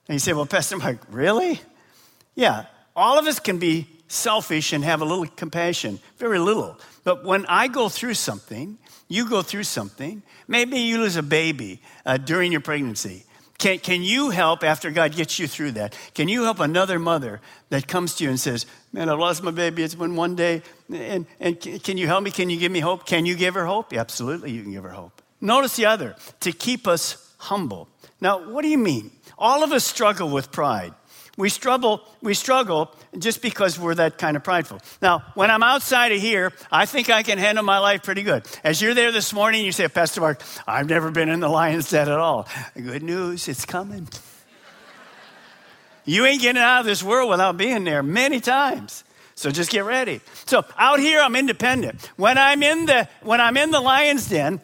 And 0.08 0.16
you 0.16 0.20
say, 0.20 0.34
well, 0.34 0.46
Pastor 0.46 0.78
Mark, 0.78 1.00
really? 1.12 1.60
Yeah, 2.36 2.66
all 2.96 3.20
of 3.20 3.28
us 3.28 3.40
can 3.40 3.60
be 3.60 3.88
selfish 4.08 4.74
and 4.74 4.84
have 4.84 5.02
a 5.02 5.06
little 5.06 5.26
compassion, 5.26 6.00
very 6.18 6.40
little. 6.40 6.78
But 7.04 7.24
when 7.24 7.46
I 7.46 7.68
go 7.68 7.90
through 7.90 8.16
something, 8.16 8.78
you 9.08 9.28
go 9.28 9.42
through 9.42 9.64
something, 9.64 10.22
maybe 10.48 10.80
you 10.80 11.00
lose 11.00 11.16
a 11.16 11.24
baby 11.24 11.82
uh, 12.06 12.18
during 12.18 12.52
your 12.52 12.62
pregnancy. 12.62 13.26
Can, 13.58 13.80
can 13.80 14.04
you 14.04 14.30
help 14.30 14.64
after 14.64 14.90
God 14.90 15.14
gets 15.14 15.38
you 15.38 15.46
through 15.48 15.72
that? 15.72 15.96
Can 16.14 16.30
you 16.30 16.44
help 16.44 16.62
another 16.62 16.98
mother 16.98 17.42
that 17.70 17.88
comes 17.88 18.16
to 18.16 18.24
you 18.24 18.30
and 18.30 18.40
says, 18.40 18.66
Man, 18.94 19.10
I 19.10 19.14
lost 19.14 19.44
my 19.44 19.52
baby. 19.52 19.84
It's 19.84 19.96
been 19.96 20.16
one 20.16 20.36
day. 20.36 20.64
And, 20.92 21.28
and 21.40 21.60
can 21.60 21.98
you 21.98 22.08
help 22.08 22.24
me? 22.24 22.32
Can 22.32 22.50
you 22.50 22.58
give 22.58 22.72
me 22.72 22.80
hope? 22.80 23.06
Can 23.06 23.26
you 23.26 23.36
give 23.36 23.54
her 23.54 23.66
hope? 23.66 23.94
Yeah, 23.94 24.00
absolutely, 24.00 24.52
you 24.52 24.64
can 24.64 24.72
give 24.72 24.84
her 24.84 24.90
hope. 24.90 25.22
Notice 25.42 25.76
the 25.76 25.86
other 25.86 26.16
to 26.40 26.52
keep 26.52 26.88
us 26.88 27.34
humble. 27.38 27.90
Now, 28.22 28.50
what 28.50 28.62
do 28.62 28.70
you 28.70 28.78
mean? 28.78 29.12
All 29.38 29.64
of 29.64 29.72
us 29.72 29.86
struggle 29.86 30.30
with 30.30 30.52
pride. 30.52 30.94
We 31.40 31.48
struggle, 31.48 32.02
we 32.22 32.34
struggle 32.34 32.94
just 33.18 33.42
because 33.42 33.80
we're 33.80 33.96
that 33.96 34.18
kind 34.18 34.36
of 34.36 34.44
prideful. 34.44 34.82
Now, 35.02 35.24
when 35.36 35.50
I'm 35.50 35.64
outside 35.64 36.12
of 36.12 36.20
here, 36.20 36.52
I 36.70 36.86
think 36.86 37.10
I 37.10 37.24
can 37.24 37.38
handle 37.38 37.64
my 37.64 37.80
life 37.80 38.04
pretty 38.04 38.24
good. 38.24 38.46
As 38.62 38.82
you're 38.82 38.94
there 38.94 39.14
this 39.14 39.32
morning, 39.32 39.64
you 39.64 39.72
say, 39.72 39.88
Pastor 39.88 40.20
Mark, 40.20 40.42
I've 40.68 40.90
never 40.90 41.12
been 41.12 41.30
in 41.30 41.40
the 41.40 41.48
lion's 41.48 41.90
den 41.90 42.10
at 42.10 42.20
all. 42.20 42.46
Good 42.76 43.04
news, 43.04 43.48
it's 43.48 43.64
coming. 43.64 44.10
you 46.04 46.26
ain't 46.26 46.42
getting 46.42 46.62
out 46.62 46.82
of 46.82 46.86
this 46.86 47.02
world 47.02 47.30
without 47.30 47.56
being 47.56 47.86
there 47.86 48.04
many 48.04 48.42
times. 48.42 49.06
So 49.36 49.50
just 49.50 49.72
get 49.72 49.86
ready. 49.86 50.20
So 50.46 50.66
out 50.78 51.00
here, 51.00 51.22
I'm 51.22 51.38
independent. 51.38 52.06
When 52.18 52.38
I'm 52.38 52.62
in 52.62 52.86
the 52.86 53.08
when 53.22 53.40
I'm 53.40 53.56
in 53.56 53.72
the 53.72 53.80
lion's 53.80 54.28
den, 54.28 54.60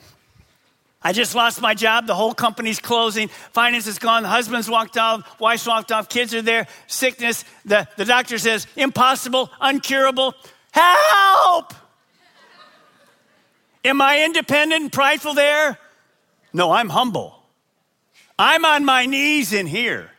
I 1.06 1.14
just 1.14 1.36
lost 1.36 1.62
my 1.62 1.76
job. 1.76 2.08
The 2.08 2.16
whole 2.16 2.34
company's 2.34 2.80
closing. 2.80 3.28
Finance 3.28 3.86
is 3.86 4.00
gone. 4.00 4.24
The 4.24 4.30
husband's 4.30 4.68
walked 4.68 4.98
off. 4.98 5.40
Wife's 5.40 5.68
walked 5.68 5.92
off. 5.92 6.10
Kids 6.10 6.34
are 6.34 6.42
there. 6.42 6.66
Sickness. 6.88 7.46
The, 7.64 7.88
the 7.96 8.06
doctor 8.06 8.40
says, 8.40 8.66
impossible, 8.76 9.52
uncurable. 9.62 10.34
Help! 10.72 11.76
Am 13.86 14.02
I 14.02 14.26
independent 14.26 14.82
and 14.82 14.92
prideful 14.92 15.36
there? 15.36 15.78
No, 16.54 16.72
I'm 16.72 16.90
humble. 16.90 17.40
I'm 18.40 18.66
on 18.66 18.84
my 18.84 19.06
knees 19.06 19.54
in 19.54 19.68
here 19.68 20.10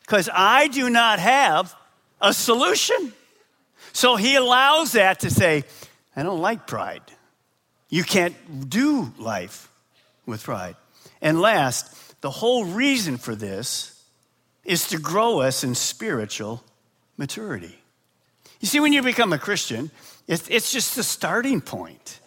because 0.00 0.28
I 0.34 0.66
do 0.66 0.90
not 0.90 1.20
have 1.20 1.72
a 2.20 2.34
solution. 2.34 3.12
So 3.92 4.16
he 4.16 4.34
allows 4.34 4.90
that 4.92 5.20
to 5.20 5.30
say, 5.30 5.62
I 6.16 6.24
don't 6.24 6.40
like 6.40 6.66
pride. 6.66 7.02
You 7.88 8.02
can't 8.02 8.68
do 8.68 9.12
life 9.18 9.70
with 10.26 10.42
pride. 10.42 10.76
And 11.22 11.40
last, 11.40 12.20
the 12.20 12.30
whole 12.30 12.64
reason 12.64 13.16
for 13.16 13.34
this 13.34 14.04
is 14.64 14.88
to 14.88 14.98
grow 14.98 15.40
us 15.40 15.64
in 15.64 15.74
spiritual 15.74 16.62
maturity. 17.16 17.78
You 18.60 18.68
see, 18.68 18.80
when 18.80 18.92
you 18.92 19.02
become 19.02 19.32
a 19.32 19.38
Christian, 19.38 19.90
it's, 20.26 20.72
just 20.72 20.96
the 20.96 21.02
starting 21.02 21.60
point. 21.60 22.20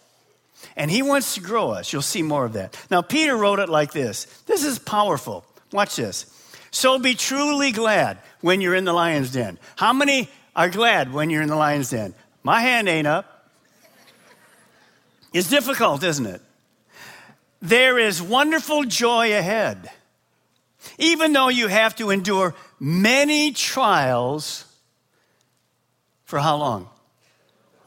And 0.76 0.90
he 0.90 1.02
wants 1.02 1.36
to 1.36 1.42
grow 1.42 1.72
us. 1.72 1.92
You'll 1.92 2.02
see 2.02 2.22
more 2.22 2.46
of 2.46 2.54
that. 2.54 2.78
Now, 2.90 3.02
Peter 3.02 3.36
wrote 3.36 3.60
it 3.60 3.70
like 3.70 3.92
this 3.92 4.26
this 4.46 4.64
is 4.64 4.80
powerful. 4.80 5.46
Watch 5.72 5.96
this. 5.98 6.36
So 6.72 7.00
be 7.00 7.16
truly 7.16 7.72
glad 7.72 8.20
when 8.42 8.62
you're 8.62 8.76
in 8.76 8.86
the 8.86 8.94
lion's 8.94 9.32
den. 9.32 9.60
How 9.76 9.92
many 9.92 10.30
are 10.56 10.70
glad 10.70 11.12
when 11.14 11.30
you're 11.30 11.42
in 11.42 11.50
the 11.50 11.56
lion's 11.56 11.90
den? 11.90 12.14
My 12.44 12.62
hand 12.62 12.88
ain't 12.88 13.08
up. 13.08 13.52
It's 15.34 15.50
difficult, 15.50 16.04
isn't 16.04 16.26
it? 16.26 16.42
There 17.62 17.98
is 18.00 18.22
wonderful 18.22 18.84
joy 18.84 19.38
ahead. 19.38 19.92
Even 20.98 21.34
though 21.34 21.50
you 21.50 21.68
have 21.68 21.96
to 21.98 22.10
endure 22.10 22.56
many 22.80 23.52
trials 23.52 24.66
for 26.24 26.40
how 26.40 26.56
long? 26.58 26.90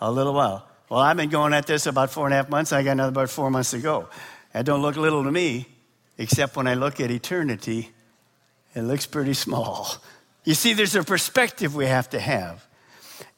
A 0.00 0.10
little 0.10 0.34
while. 0.34 0.68
Well, 0.88 1.00
I've 1.00 1.16
been 1.16 1.30
going 1.30 1.54
at 1.54 1.66
this 1.66 1.86
about 1.86 2.10
four 2.10 2.26
and 2.26 2.34
a 2.34 2.36
half 2.36 2.50
months. 2.50 2.72
I 2.72 2.82
got 2.82 2.92
another 2.92 3.10
about 3.10 3.30
four 3.30 3.50
months 3.50 3.70
to 3.70 3.78
go. 3.78 4.08
That 4.52 4.66
don't 4.66 4.82
look 4.82 4.96
little 4.96 5.24
to 5.24 5.32
me, 5.32 5.66
except 6.18 6.54
when 6.56 6.66
I 6.66 6.74
look 6.74 7.00
at 7.00 7.10
eternity, 7.10 7.90
it 8.74 8.82
looks 8.82 9.06
pretty 9.06 9.32
small. 9.32 9.94
You 10.44 10.54
see, 10.54 10.74
there's 10.74 10.94
a 10.94 11.02
perspective 11.02 11.74
we 11.74 11.86
have 11.86 12.10
to 12.10 12.20
have. 12.20 12.66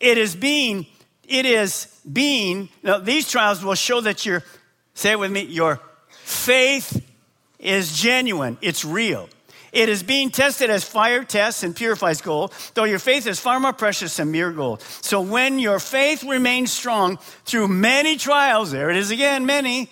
It 0.01 0.19
is 0.19 0.35
being, 0.35 0.87
it 1.29 1.47
is 1.47 1.87
being, 2.11 2.71
now 2.83 2.99
these 2.99 3.31
trials 3.31 3.63
will 3.63 3.75
show 3.75 4.01
that 4.01 4.27
you're, 4.27 4.43
say 4.95 5.13
it 5.13 5.19
with 5.19 5.31
me, 5.31 5.43
you're 5.43 5.81
Faith 6.23 7.05
is 7.59 7.97
genuine, 7.97 8.59
it's 8.61 8.85
real. 8.85 9.29
It 9.73 9.89
is 9.89 10.05
being 10.05 10.31
tested 10.31 10.71
as 10.71 10.85
fire 10.85 11.25
tests 11.25 11.65
and 11.65 11.75
purifies 11.75 12.21
gold, 12.21 12.53
though 12.75 12.85
your 12.85 13.01
faith 13.01 13.27
is 13.27 13.41
far 13.41 13.59
more 13.59 13.73
precious 13.73 14.17
than 14.17 14.31
mere 14.31 14.53
gold. 14.53 14.83
So 14.83 15.21
when 15.21 15.59
your 15.59 15.81
faith 15.81 16.23
remains 16.23 16.73
strong 16.73 17.19
through 17.45 17.67
many 17.69 18.17
trials, 18.17 18.71
there 18.71 18.89
it 18.91 18.97
is 18.97 19.11
again, 19.11 19.47
many, 19.47 19.91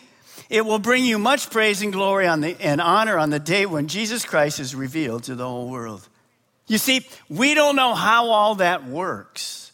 it 0.48 0.64
will 0.64 0.78
bring 0.78 1.04
you 1.04 1.18
much 1.18 1.50
praise 1.50 1.82
and 1.82 1.92
glory 1.92 2.28
on 2.28 2.42
the, 2.42 2.56
and 2.60 2.80
honor 2.80 3.18
on 3.18 3.30
the 3.30 3.40
day 3.40 3.66
when 3.66 3.88
Jesus 3.88 4.24
Christ 4.24 4.60
is 4.60 4.72
revealed 4.72 5.24
to 5.24 5.34
the 5.34 5.48
whole 5.48 5.68
world. 5.68 6.06
You 6.68 6.78
see, 6.78 7.04
we 7.28 7.54
don't 7.54 7.74
know 7.74 7.94
how 7.94 8.30
all 8.30 8.54
that 8.56 8.84
works, 8.86 9.72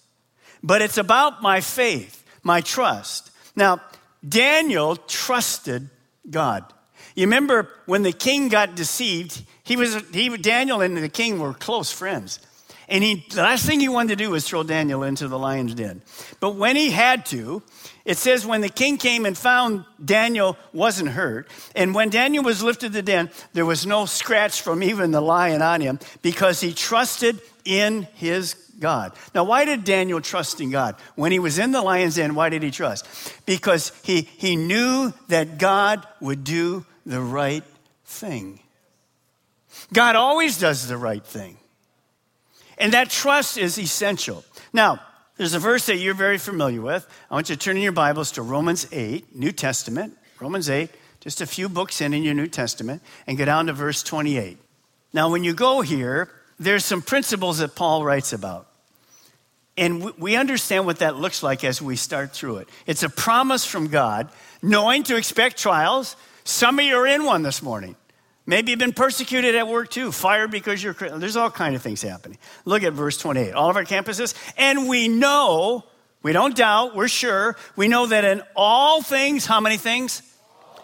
but 0.62 0.80
it's 0.80 0.96
about 0.96 1.42
my 1.42 1.60
faith, 1.60 2.24
my 2.42 2.62
trust. 2.62 3.30
Now, 3.54 3.82
Daniel 4.26 4.96
trusted 4.96 5.90
God. 6.30 6.72
You 7.14 7.26
remember 7.26 7.68
when 7.86 8.02
the 8.02 8.12
king 8.12 8.48
got 8.48 8.74
deceived, 8.74 9.42
he 9.62 9.76
was, 9.76 9.94
he, 10.12 10.36
Daniel 10.36 10.80
and 10.80 10.96
the 10.96 11.08
king 11.08 11.38
were 11.38 11.54
close 11.54 11.90
friends. 11.90 12.40
And 12.88 13.04
he, 13.04 13.26
the 13.30 13.42
last 13.42 13.66
thing 13.66 13.80
he 13.80 13.88
wanted 13.88 14.16
to 14.16 14.24
do 14.24 14.30
was 14.30 14.48
throw 14.48 14.62
Daniel 14.62 15.02
into 15.02 15.28
the 15.28 15.38
lion's 15.38 15.74
den. 15.74 16.02
But 16.40 16.56
when 16.56 16.74
he 16.74 16.90
had 16.90 17.26
to, 17.26 17.62
it 18.06 18.16
says 18.16 18.46
when 18.46 18.62
the 18.62 18.70
king 18.70 18.96
came 18.96 19.26
and 19.26 19.36
found 19.36 19.84
Daniel 20.02 20.56
wasn't 20.72 21.10
hurt, 21.10 21.50
and 21.76 21.94
when 21.94 22.08
Daniel 22.08 22.42
was 22.42 22.62
lifted 22.62 22.88
to 22.88 22.92
the 22.94 23.02
den, 23.02 23.30
there 23.52 23.66
was 23.66 23.84
no 23.84 24.06
scratch 24.06 24.62
from 24.62 24.82
even 24.82 25.10
the 25.10 25.20
lion 25.20 25.60
on 25.60 25.82
him 25.82 25.98
because 26.22 26.60
he 26.60 26.72
trusted 26.72 27.40
in 27.66 28.08
his 28.14 28.54
God. 28.78 29.12
Now, 29.34 29.44
why 29.44 29.64
did 29.64 29.84
Daniel 29.84 30.20
trust 30.20 30.60
in 30.60 30.70
God? 30.70 30.96
When 31.16 31.32
he 31.32 31.38
was 31.38 31.58
in 31.58 31.72
the 31.72 31.82
lion's 31.82 32.16
den, 32.16 32.34
why 32.34 32.48
did 32.48 32.62
he 32.62 32.70
trust? 32.70 33.06
Because 33.46 33.92
he, 34.04 34.22
he 34.22 34.56
knew 34.56 35.12
that 35.28 35.58
God 35.58 36.06
would 36.20 36.44
do 36.44 36.86
the 37.04 37.20
right 37.20 37.64
thing. 38.04 38.60
God 39.92 40.16
always 40.16 40.58
does 40.58 40.86
the 40.88 40.96
right 40.96 41.24
thing. 41.24 41.56
And 42.78 42.92
that 42.92 43.10
trust 43.10 43.58
is 43.58 43.78
essential. 43.78 44.44
Now, 44.72 45.00
There's 45.38 45.54
a 45.54 45.60
verse 45.60 45.86
that 45.86 45.98
you're 45.98 46.14
very 46.14 46.36
familiar 46.36 46.82
with. 46.82 47.06
I 47.30 47.34
want 47.34 47.48
you 47.48 47.54
to 47.54 47.60
turn 47.60 47.76
in 47.76 47.82
your 47.84 47.92
Bibles 47.92 48.32
to 48.32 48.42
Romans 48.42 48.88
8, 48.90 49.36
New 49.36 49.52
Testament. 49.52 50.18
Romans 50.40 50.68
8, 50.68 50.90
just 51.20 51.40
a 51.40 51.46
few 51.46 51.68
books 51.68 52.00
in 52.00 52.12
in 52.12 52.24
your 52.24 52.34
New 52.34 52.48
Testament, 52.48 53.02
and 53.24 53.38
go 53.38 53.44
down 53.44 53.66
to 53.66 53.72
verse 53.72 54.02
28. 54.02 54.58
Now, 55.12 55.30
when 55.30 55.44
you 55.44 55.54
go 55.54 55.80
here, 55.80 56.28
there's 56.58 56.84
some 56.84 57.02
principles 57.02 57.58
that 57.58 57.76
Paul 57.76 58.04
writes 58.04 58.32
about. 58.32 58.67
And 59.78 60.12
we 60.18 60.34
understand 60.34 60.86
what 60.86 60.98
that 60.98 61.16
looks 61.16 61.42
like 61.42 61.62
as 61.62 61.80
we 61.80 61.94
start 61.94 62.32
through 62.32 62.58
it. 62.58 62.68
It's 62.86 63.04
a 63.04 63.08
promise 63.08 63.64
from 63.64 63.86
God, 63.86 64.28
knowing 64.60 65.04
to 65.04 65.16
expect 65.16 65.56
trials. 65.56 66.16
Some 66.42 66.80
of 66.80 66.84
you 66.84 66.96
are 66.96 67.06
in 67.06 67.24
one 67.24 67.42
this 67.42 67.62
morning. 67.62 67.94
Maybe 68.44 68.72
you've 68.72 68.80
been 68.80 68.92
persecuted 68.92 69.54
at 69.54 69.68
work 69.68 69.90
too, 69.90 70.10
fired 70.10 70.50
because 70.50 70.82
you're 70.82 70.94
there's 70.94 71.36
all 71.36 71.50
kind 71.50 71.76
of 71.76 71.82
things 71.82 72.02
happening. 72.02 72.38
Look 72.64 72.82
at 72.82 72.92
verse 72.92 73.18
28. 73.18 73.52
All 73.52 73.70
of 73.70 73.76
our 73.76 73.84
campuses, 73.84 74.34
and 74.56 74.88
we 74.88 75.06
know, 75.06 75.84
we 76.22 76.32
don't 76.32 76.56
doubt, 76.56 76.96
we're 76.96 77.06
sure, 77.06 77.56
we 77.76 77.86
know 77.86 78.06
that 78.06 78.24
in 78.24 78.42
all 78.56 79.00
things, 79.00 79.46
how 79.46 79.60
many 79.60 79.76
things? 79.76 80.22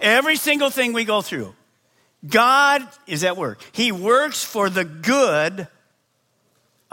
Every 0.00 0.36
single 0.36 0.70
thing 0.70 0.92
we 0.92 1.04
go 1.04 1.20
through, 1.20 1.52
God 2.24 2.86
is 3.08 3.24
at 3.24 3.36
work. 3.36 3.60
He 3.72 3.90
works 3.90 4.44
for 4.44 4.70
the 4.70 4.84
good 4.84 5.66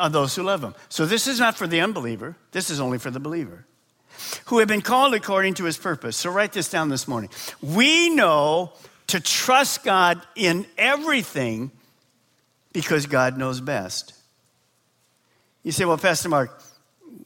of 0.08 0.12
those 0.12 0.36
who 0.36 0.44
love 0.44 0.64
him. 0.64 0.76
So 0.90 1.06
this 1.06 1.28
is 1.28 1.40
not 1.40 1.58
for 1.58 1.68
the 1.68 1.82
unbeliever, 1.82 2.36
this 2.52 2.70
is 2.70 2.80
only 2.80 2.98
for 2.98 3.12
the 3.12 3.20
believer 3.20 3.66
who 4.46 4.60
have 4.60 4.68
been 4.68 4.82
called 4.82 5.14
according 5.14 5.56
to 5.56 5.66
his 5.66 5.78
purpose. 5.78 6.18
So 6.18 6.30
write 6.30 6.54
this 6.54 6.70
down 6.70 6.90
this 6.90 7.08
morning. 7.08 7.30
We 7.62 8.10
know 8.10 8.74
to 9.08 9.20
trust 9.20 9.84
God 9.84 10.22
in 10.36 10.66
everything 10.78 11.72
because 12.74 13.06
God 13.06 13.38
knows 13.38 13.60
best. 13.60 14.14
You 15.64 15.72
say, 15.72 15.86
well, 15.86 15.98
Pastor 15.98 16.30
Mark, 16.30 16.62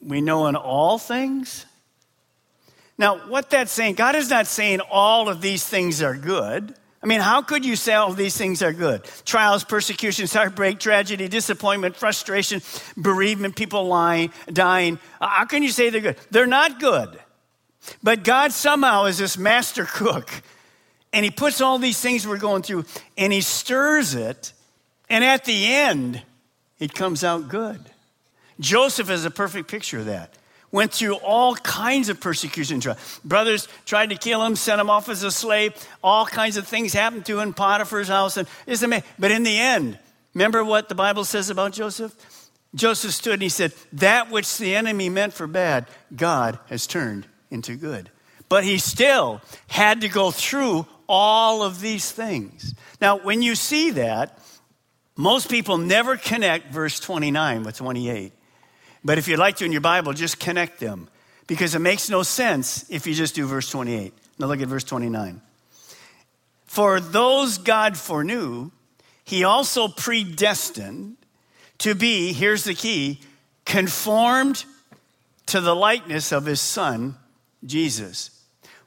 we 0.02 0.22
know 0.22 0.48
in 0.48 0.56
all 0.56 0.98
things? 0.98 1.66
Now, 2.98 3.18
what 3.28 3.50
that's 3.50 3.72
saying, 3.72 3.96
God 3.96 4.16
is 4.16 4.30
not 4.30 4.48
saying 4.48 4.80
all 4.90 5.30
of 5.30 5.42
these 5.42 5.66
things 5.66 6.02
are 6.02 6.16
good. 6.16 6.74
I 7.06 7.08
mean, 7.08 7.22
how 7.22 7.44
could 7.44 7.64
you 7.64 7.76
say 7.76 7.94
all 7.94 8.14
these 8.14 8.36
things 8.36 8.64
are 8.64 8.74
good? 8.74 9.04
Trials, 9.26 9.64
persecutions, 9.64 10.34
heartbreak, 10.34 10.80
tragedy, 10.80 11.28
disappointment, 11.28 11.96
frustration, 11.96 12.64
bereavement, 12.98 13.56
people 13.56 13.86
lying, 13.86 14.32
dying. 14.52 14.98
How 15.22 15.46
can 15.46 15.62
you 15.62 15.70
say 15.70 15.92
they're 15.92 16.02
good? 16.02 16.18
They're 16.32 16.48
not 16.48 16.80
good. 16.80 17.20
But 18.02 18.24
God 18.24 18.54
somehow 18.54 19.06
is 19.06 19.20
this 19.20 19.38
master 19.38 19.86
cook, 19.86 20.32
and 21.14 21.24
He 21.24 21.30
puts 21.30 21.62
all 21.62 21.78
these 21.78 22.02
things 22.02 22.28
we're 22.28 22.40
going 22.40 22.64
through, 22.64 22.86
and 23.20 23.32
He 23.32 23.42
stirs 23.42 24.16
it, 24.16 24.52
and 25.08 25.24
at 25.24 25.46
the 25.46 25.68
end, 25.68 26.24
it 26.80 26.96
comes 26.96 27.24
out 27.24 27.50
good. 27.50 27.82
Joseph 28.60 29.12
is 29.12 29.26
a 29.26 29.32
perfect 29.32 29.70
picture 29.70 30.00
of 30.00 30.08
that 30.08 30.34
went 30.76 30.92
through 30.92 31.16
all 31.16 31.56
kinds 31.56 32.10
of 32.10 32.20
persecution. 32.20 32.82
Brothers 33.24 33.70
tried 33.86 34.10
to 34.10 34.16
kill 34.18 34.44
him, 34.44 34.58
sent 34.58 34.82
him 34.82 34.90
off 34.90 35.08
as 35.08 35.24
a 35.24 35.32
slave. 35.32 35.74
All 36.04 36.26
kinds 36.26 36.58
of 36.58 36.68
things 36.68 36.92
happened 36.92 37.26
to 37.28 37.40
him 37.40 37.48
in 37.48 37.54
Potiphar's 37.54 38.10
house. 38.10 38.36
And 38.36 38.46
it's 38.68 38.84
amazing. 38.84 39.06
But 39.18 39.32
in 39.32 39.44
the 39.44 39.58
end, 39.58 39.98
remember 40.34 40.66
what 40.66 40.90
the 40.90 40.96
Bible 40.96 41.24
says 41.24 41.50
about 41.50 41.72
Joseph? 41.72 42.14
Joseph 42.76 43.14
stood 43.14 43.36
and 43.36 43.42
he 43.42 43.48
said, 43.48 43.72
That 43.94 44.30
which 44.30 44.58
the 44.58 44.76
enemy 44.76 45.08
meant 45.08 45.34
for 45.34 45.48
bad, 45.48 45.88
God 46.14 46.60
has 46.68 46.86
turned 46.88 47.26
into 47.50 47.78
good. 47.78 48.12
But 48.50 48.66
he 48.66 48.78
still 48.78 49.42
had 49.68 50.02
to 50.02 50.10
go 50.10 50.30
through 50.30 50.86
all 51.08 51.64
of 51.64 51.80
these 51.80 52.12
things. 52.12 52.76
Now, 53.00 53.18
when 53.18 53.42
you 53.42 53.56
see 53.56 53.92
that, 53.92 54.38
most 55.16 55.50
people 55.50 55.78
never 55.78 56.18
connect 56.18 56.74
verse 56.74 57.00
29 57.00 57.64
with 57.64 57.78
28. 57.78 58.34
But 59.06 59.20
if 59.20 59.28
you'd 59.28 59.38
like 59.38 59.58
to 59.58 59.66
in 59.66 59.72
your 59.72 59.82
Bible, 59.82 60.14
just 60.14 60.40
connect 60.40 60.80
them 60.80 61.08
because 61.46 61.76
it 61.76 61.80
makes 61.80 62.10
no 62.10 62.24
sense 62.24 62.90
if 62.90 63.06
you 63.06 63.14
just 63.14 63.36
do 63.36 63.46
verse 63.46 63.70
28. 63.70 64.12
Now 64.40 64.48
look 64.48 64.60
at 64.62 64.68
verse 64.68 64.84
29. 64.84 65.42
For 66.66 67.00
those 67.00 67.60
God 67.60 67.98
foreknew, 67.98 68.72
he 69.24 69.44
also 69.44 69.88
predestined 69.88 71.18
to 71.78 71.94
be, 71.94 72.34
here's 72.34 72.64
the 72.64 72.74
key, 72.74 73.20
conformed 73.64 74.66
to 75.46 75.62
the 75.62 75.76
likeness 75.76 76.32
of 76.32 76.48
his 76.48 76.60
son, 76.60 77.16
Jesus. 77.64 78.32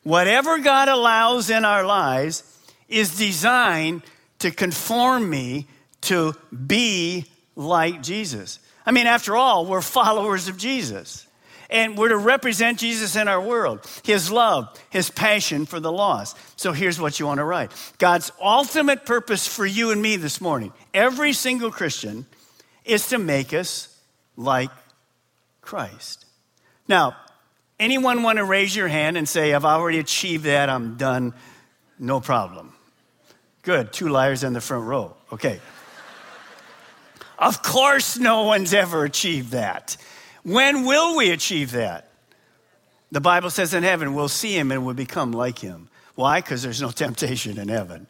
Whatever 0.03 0.59
God 0.59 0.89
allows 0.89 1.49
in 1.49 1.65
our 1.65 1.85
lives 1.85 2.43
is 2.89 3.17
designed 3.17 4.03
to 4.41 4.51
conform 4.51 5.31
me 5.31 5.69
to 6.03 6.35
be 6.67 7.27
like 7.55 8.03
Jesus. 8.03 8.59
I 8.89 8.91
mean, 8.91 9.07
after 9.07 9.37
all, 9.37 9.67
we're 9.67 9.83
followers 10.01 10.49
of 10.49 10.57
Jesus. 10.57 11.27
And 11.71 11.99
we're 11.99 12.09
to 12.09 12.17
represent 12.17 12.79
Jesus 12.79 13.15
in 13.15 13.29
our 13.29 13.43
world, 13.43 13.87
his 14.03 14.31
love, 14.31 14.75
his 14.89 15.11
passion 15.11 15.67
for 15.67 15.79
the 15.79 15.93
lost. 15.93 16.35
So 16.57 16.73
here's 16.73 16.99
what 16.99 17.21
you 17.21 17.27
want 17.27 17.39
to 17.39 17.45
write 17.45 17.73
God's 17.99 18.33
ultimate 18.43 19.05
purpose 19.05 19.47
for 19.47 19.67
you 19.67 19.91
and 19.91 20.01
me 20.01 20.17
this 20.17 20.41
morning, 20.41 20.73
every 20.95 21.35
single 21.35 21.71
Christian, 21.71 22.25
is 22.87 23.09
to 23.09 23.19
make 23.19 23.53
us 23.53 23.95
like 24.35 24.71
Christ. 25.61 26.25
Now, 26.89 27.15
anyone 27.79 28.23
want 28.23 28.39
to 28.39 28.45
raise 28.45 28.75
your 28.75 28.89
hand 28.89 29.19
and 29.19 29.29
say, 29.29 29.53
I've 29.53 29.67
already 29.67 29.99
achieved 29.99 30.45
that, 30.45 30.71
I'm 30.71 30.97
done, 30.97 31.35
no 31.99 32.19
problem? 32.19 32.73
Good, 33.61 33.93
two 33.93 34.09
liars 34.09 34.43
in 34.43 34.55
the 34.55 34.63
front 34.63 34.87
row. 34.87 35.15
Okay. 35.35 35.61
Of 37.39 37.63
course, 37.63 38.19
no 38.19 38.43
one's 38.43 38.75
ever 38.75 39.05
achieved 39.05 39.53
that. 39.53 39.97
When 40.43 40.85
will 40.85 41.17
we 41.17 41.31
achieve 41.31 41.73
that? 41.73 42.11
The 43.13 43.21
Bible 43.21 43.51
says 43.51 43.75
in 43.75 43.85
heaven, 43.85 44.15
we'll 44.15 44.29
see 44.29 44.59
him 44.59 44.73
and 44.73 44.85
we'll 44.85 44.95
become 44.95 45.33
like 45.33 45.59
him. 45.59 45.89
Why? 46.15 46.41
Because 46.41 46.63
there's 46.63 46.83
no 46.83 46.91
temptation 47.05 47.59
in 47.59 47.69
heaven. 47.69 48.07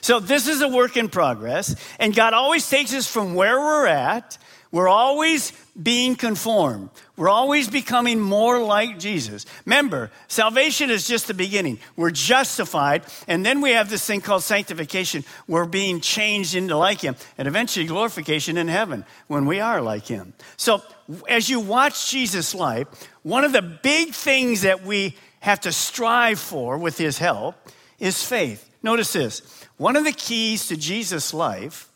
So 0.00 0.18
this 0.20 0.48
is 0.48 0.62
a 0.62 0.68
work 0.68 0.96
in 0.96 1.08
progress, 1.08 1.74
and 1.98 2.14
God 2.14 2.32
always 2.32 2.68
takes 2.68 2.94
us 2.94 3.06
from 3.06 3.34
where 3.34 3.58
we're 3.58 3.86
at. 3.86 4.38
We're 4.72 4.88
always 4.88 5.52
being 5.80 6.14
conformed. 6.14 6.90
We're 7.16 7.28
always 7.28 7.68
becoming 7.68 8.20
more 8.20 8.62
like 8.62 9.00
Jesus. 9.00 9.44
Remember, 9.66 10.12
salvation 10.28 10.90
is 10.90 11.08
just 11.08 11.26
the 11.26 11.34
beginning. 11.34 11.80
We're 11.96 12.12
justified, 12.12 13.02
and 13.26 13.44
then 13.44 13.60
we 13.60 13.72
have 13.72 13.90
this 13.90 14.06
thing 14.06 14.20
called 14.20 14.44
sanctification. 14.44 15.24
We're 15.48 15.66
being 15.66 16.00
changed 16.00 16.54
into 16.54 16.76
like 16.76 17.00
Him, 17.00 17.16
and 17.36 17.48
eventually 17.48 17.84
glorification 17.86 18.56
in 18.56 18.68
heaven 18.68 19.04
when 19.26 19.46
we 19.46 19.58
are 19.58 19.82
like 19.82 20.06
Him. 20.06 20.34
So, 20.56 20.82
as 21.28 21.48
you 21.48 21.58
watch 21.58 22.08
Jesus' 22.08 22.54
life, 22.54 22.86
one 23.24 23.42
of 23.42 23.52
the 23.52 23.62
big 23.62 24.14
things 24.14 24.62
that 24.62 24.84
we 24.84 25.16
have 25.40 25.60
to 25.62 25.72
strive 25.72 26.38
for 26.38 26.78
with 26.78 26.96
His 26.96 27.18
help 27.18 27.56
is 27.98 28.22
faith. 28.22 28.70
Notice 28.84 29.12
this 29.12 29.64
one 29.78 29.96
of 29.96 30.04
the 30.04 30.12
keys 30.12 30.68
to 30.68 30.76
Jesus' 30.76 31.34
life 31.34 31.88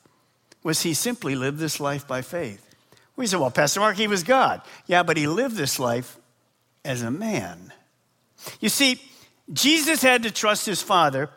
was 0.65 0.83
He 0.83 0.93
simply 0.95 1.37
lived 1.37 1.59
this 1.59 1.79
life 1.79 2.09
by 2.09 2.21
faith. 2.21 2.64
We 3.17 3.27
say, 3.27 3.37
well, 3.37 3.51
Pastor 3.51 3.81
Mark, 3.81 3.97
he 3.97 4.09
was 4.09 4.23
God. 4.23 4.63
Yeah, 4.87 5.03
but 5.03 5.17
he 5.17 5.27
lived 5.27 5.57
this 5.57 5.79
life 5.79 6.19
as 6.85 7.03
a 7.03 7.11
man. 7.11 7.73
You 8.61 8.69
see, 8.69 9.01
Jesus 9.53 10.03
had 10.03 10.25
to 10.25 10.31
trust 10.31 10.67
his 10.67 10.83
Father 10.83 11.31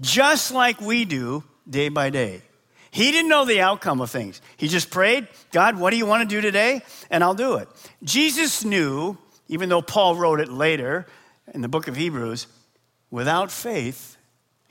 just 0.00 0.52
like 0.52 0.80
we 0.80 1.04
do 1.04 1.44
day 1.68 1.88
by 1.88 2.10
day. 2.10 2.42
He 2.90 3.12
didn't 3.12 3.28
know 3.28 3.44
the 3.44 3.60
outcome 3.60 4.00
of 4.00 4.10
things. 4.10 4.40
He 4.56 4.66
just 4.66 4.90
prayed, 4.90 5.28
God, 5.52 5.78
what 5.78 5.90
do 5.90 5.96
you 5.96 6.06
want 6.06 6.28
to 6.28 6.34
do 6.34 6.40
today? 6.40 6.82
And 7.10 7.22
I'll 7.22 7.34
do 7.34 7.56
it. 7.56 7.68
Jesus 8.02 8.64
knew, 8.64 9.16
even 9.46 9.68
though 9.68 9.82
Paul 9.82 10.16
wrote 10.16 10.40
it 10.40 10.48
later 10.48 11.06
in 11.54 11.60
the 11.60 11.68
book 11.68 11.86
of 11.86 11.94
Hebrews, 11.94 12.46
without 13.10 13.52
faith, 13.52 14.16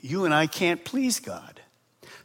you 0.00 0.24
and 0.24 0.34
I 0.34 0.46
can't 0.46 0.84
please 0.84 1.20
God. 1.20 1.59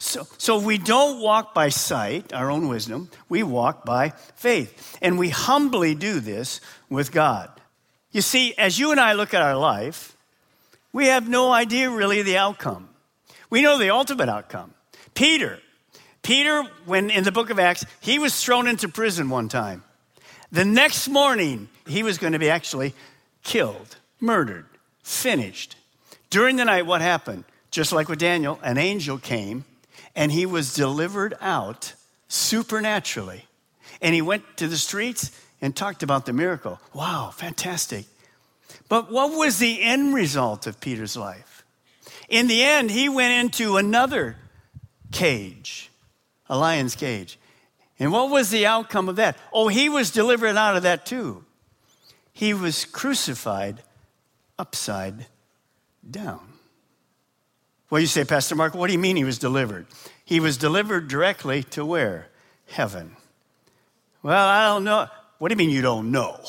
So, 0.05 0.27
so 0.37 0.59
we 0.59 0.77
don't 0.77 1.19
walk 1.19 1.55
by 1.55 1.69
sight, 1.69 2.31
our 2.31 2.51
own 2.51 2.67
wisdom, 2.67 3.09
we 3.27 3.41
walk 3.41 3.85
by 3.85 4.09
faith. 4.35 4.97
And 5.01 5.17
we 5.17 5.29
humbly 5.29 5.95
do 5.95 6.19
this 6.19 6.61
with 6.89 7.11
God. 7.11 7.49
You 8.11 8.21
see, 8.21 8.53
as 8.55 8.77
you 8.77 8.91
and 8.91 8.99
I 8.99 9.13
look 9.13 9.33
at 9.33 9.41
our 9.41 9.57
life, 9.57 10.15
we 10.93 11.07
have 11.07 11.27
no 11.27 11.51
idea 11.51 11.89
really 11.89 12.21
the 12.21 12.37
outcome. 12.37 12.87
We 13.49 13.63
know 13.63 13.79
the 13.79 13.89
ultimate 13.89 14.29
outcome. 14.29 14.75
Peter, 15.15 15.59
Peter, 16.21 16.63
when 16.85 17.09
in 17.09 17.23
the 17.23 17.31
book 17.31 17.49
of 17.49 17.57
Acts, 17.57 17.83
he 17.99 18.19
was 18.19 18.39
thrown 18.39 18.67
into 18.67 18.87
prison 18.87 19.29
one 19.29 19.49
time. 19.49 19.83
The 20.51 20.65
next 20.65 21.07
morning, 21.09 21.67
he 21.87 22.03
was 22.03 22.19
going 22.19 22.33
to 22.33 22.39
be 22.39 22.49
actually 22.49 22.93
killed, 23.43 23.97
murdered, 24.19 24.67
finished. 25.01 25.75
During 26.29 26.57
the 26.57 26.65
night, 26.65 26.85
what 26.85 27.01
happened? 27.01 27.43
Just 27.71 27.91
like 27.91 28.07
with 28.07 28.19
Daniel, 28.19 28.59
an 28.61 28.77
angel 28.77 29.17
came 29.17 29.65
and 30.15 30.31
he 30.31 30.45
was 30.45 30.73
delivered 30.73 31.35
out 31.41 31.93
supernaturally. 32.27 33.45
And 34.01 34.13
he 34.15 34.21
went 34.21 34.57
to 34.57 34.67
the 34.67 34.77
streets 34.77 35.31
and 35.61 35.75
talked 35.75 36.03
about 36.03 36.25
the 36.25 36.33
miracle. 36.33 36.79
Wow, 36.93 37.31
fantastic. 37.33 38.05
But 38.89 39.11
what 39.11 39.31
was 39.37 39.57
the 39.57 39.81
end 39.81 40.13
result 40.13 40.67
of 40.67 40.79
Peter's 40.79 41.17
life? 41.17 41.63
In 42.29 42.47
the 42.47 42.63
end, 42.63 42.91
he 42.91 43.09
went 43.09 43.33
into 43.33 43.77
another 43.77 44.37
cage, 45.11 45.89
a 46.49 46.57
lion's 46.57 46.95
cage. 46.95 47.39
And 47.99 48.11
what 48.11 48.29
was 48.29 48.49
the 48.49 48.65
outcome 48.65 49.07
of 49.09 49.15
that? 49.15 49.37
Oh, 49.53 49.69
he 49.69 49.89
was 49.89 50.11
delivered 50.11 50.57
out 50.57 50.75
of 50.75 50.83
that 50.83 51.05
too. 51.05 51.43
he 52.33 52.53
was 52.53 52.83
crucified 52.83 53.81
upside 54.59 55.27
down. 56.09 56.54
Well, 57.89 58.01
you 58.01 58.07
say, 58.07 58.23
Pastor 58.25 58.55
Mark, 58.55 58.73
what 58.73 58.87
do 58.87 58.93
you 58.93 58.99
mean 58.99 59.15
he 59.15 59.23
was 59.23 59.37
delivered? 59.37 59.85
He 60.23 60.39
was 60.39 60.57
delivered 60.57 61.07
directly 61.07 61.63
to 61.63 61.85
where? 61.85 62.27
Heaven. 62.67 63.15
Well, 64.23 64.47
I 64.47 64.65
don't 64.65 64.83
know. 64.83 65.07
What 65.37 65.49
do 65.49 65.53
you 65.53 65.57
mean 65.57 65.69
you 65.69 65.83
don't 65.83 66.11
know? 66.11 66.39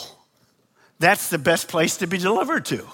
That's 0.99 1.29
the 1.29 1.39
best 1.39 1.69
place 1.69 1.99
to 1.99 2.07
be 2.07 2.17
delivered 2.17 2.65
to. 2.67 2.87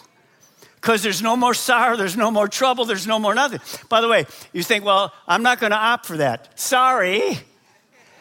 Because 0.74 1.04
there's 1.04 1.22
no 1.22 1.36
more 1.36 1.54
sorrow, 1.54 1.96
there's 1.96 2.16
no 2.16 2.32
more 2.32 2.48
trouble, 2.48 2.84
there's 2.84 3.06
no 3.06 3.20
more 3.20 3.34
nothing. 3.34 3.60
By 3.88 4.00
the 4.00 4.08
way, 4.08 4.26
you 4.52 4.64
think, 4.64 4.84
well, 4.84 5.12
I'm 5.28 5.44
not 5.44 5.60
going 5.60 5.70
to 5.70 5.76
opt 5.76 6.06
for 6.06 6.16
that. 6.16 6.58
Sorry. 6.58 7.38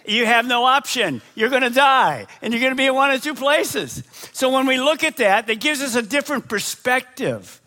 You 0.06 0.26
have 0.28 0.46
no 0.46 0.66
option. 0.66 1.22
You're 1.34 1.50
going 1.50 1.64
to 1.64 1.70
die, 1.72 2.28
and 2.42 2.54
you're 2.54 2.60
going 2.60 2.72
to 2.72 2.78
be 2.78 2.86
in 2.86 2.94
one 2.94 3.12
of 3.12 3.24
two 3.24 3.34
places. 3.34 4.04
So 4.34 4.52
when 4.52 4.68
we 4.68 4.80
look 4.80 5.04
at 5.04 5.18
that, 5.18 5.48
that 5.48 5.60
gives 5.60 5.82
us 5.82 5.96
a 5.96 6.02
different 6.02 6.48
perspective. 6.48 7.61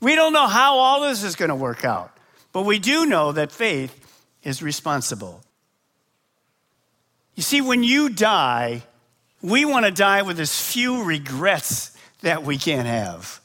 We 0.00 0.14
don't 0.14 0.32
know 0.32 0.46
how 0.46 0.78
all 0.78 1.02
this 1.02 1.22
is 1.22 1.36
going 1.36 1.50
to 1.50 1.54
work 1.54 1.84
out, 1.84 2.16
but 2.52 2.64
we 2.64 2.78
do 2.78 3.06
know 3.06 3.32
that 3.32 3.52
faith 3.52 3.94
is 4.42 4.62
responsible. 4.62 5.42
You 7.34 7.42
see, 7.42 7.60
when 7.60 7.82
you 7.82 8.08
die, 8.08 8.82
we 9.42 9.64
want 9.64 9.86
to 9.86 9.92
die 9.92 10.22
with 10.22 10.40
as 10.40 10.60
few 10.60 11.04
regrets 11.04 11.96
that 12.22 12.42
we 12.42 12.58
can 12.58 12.86
have. 12.86 13.40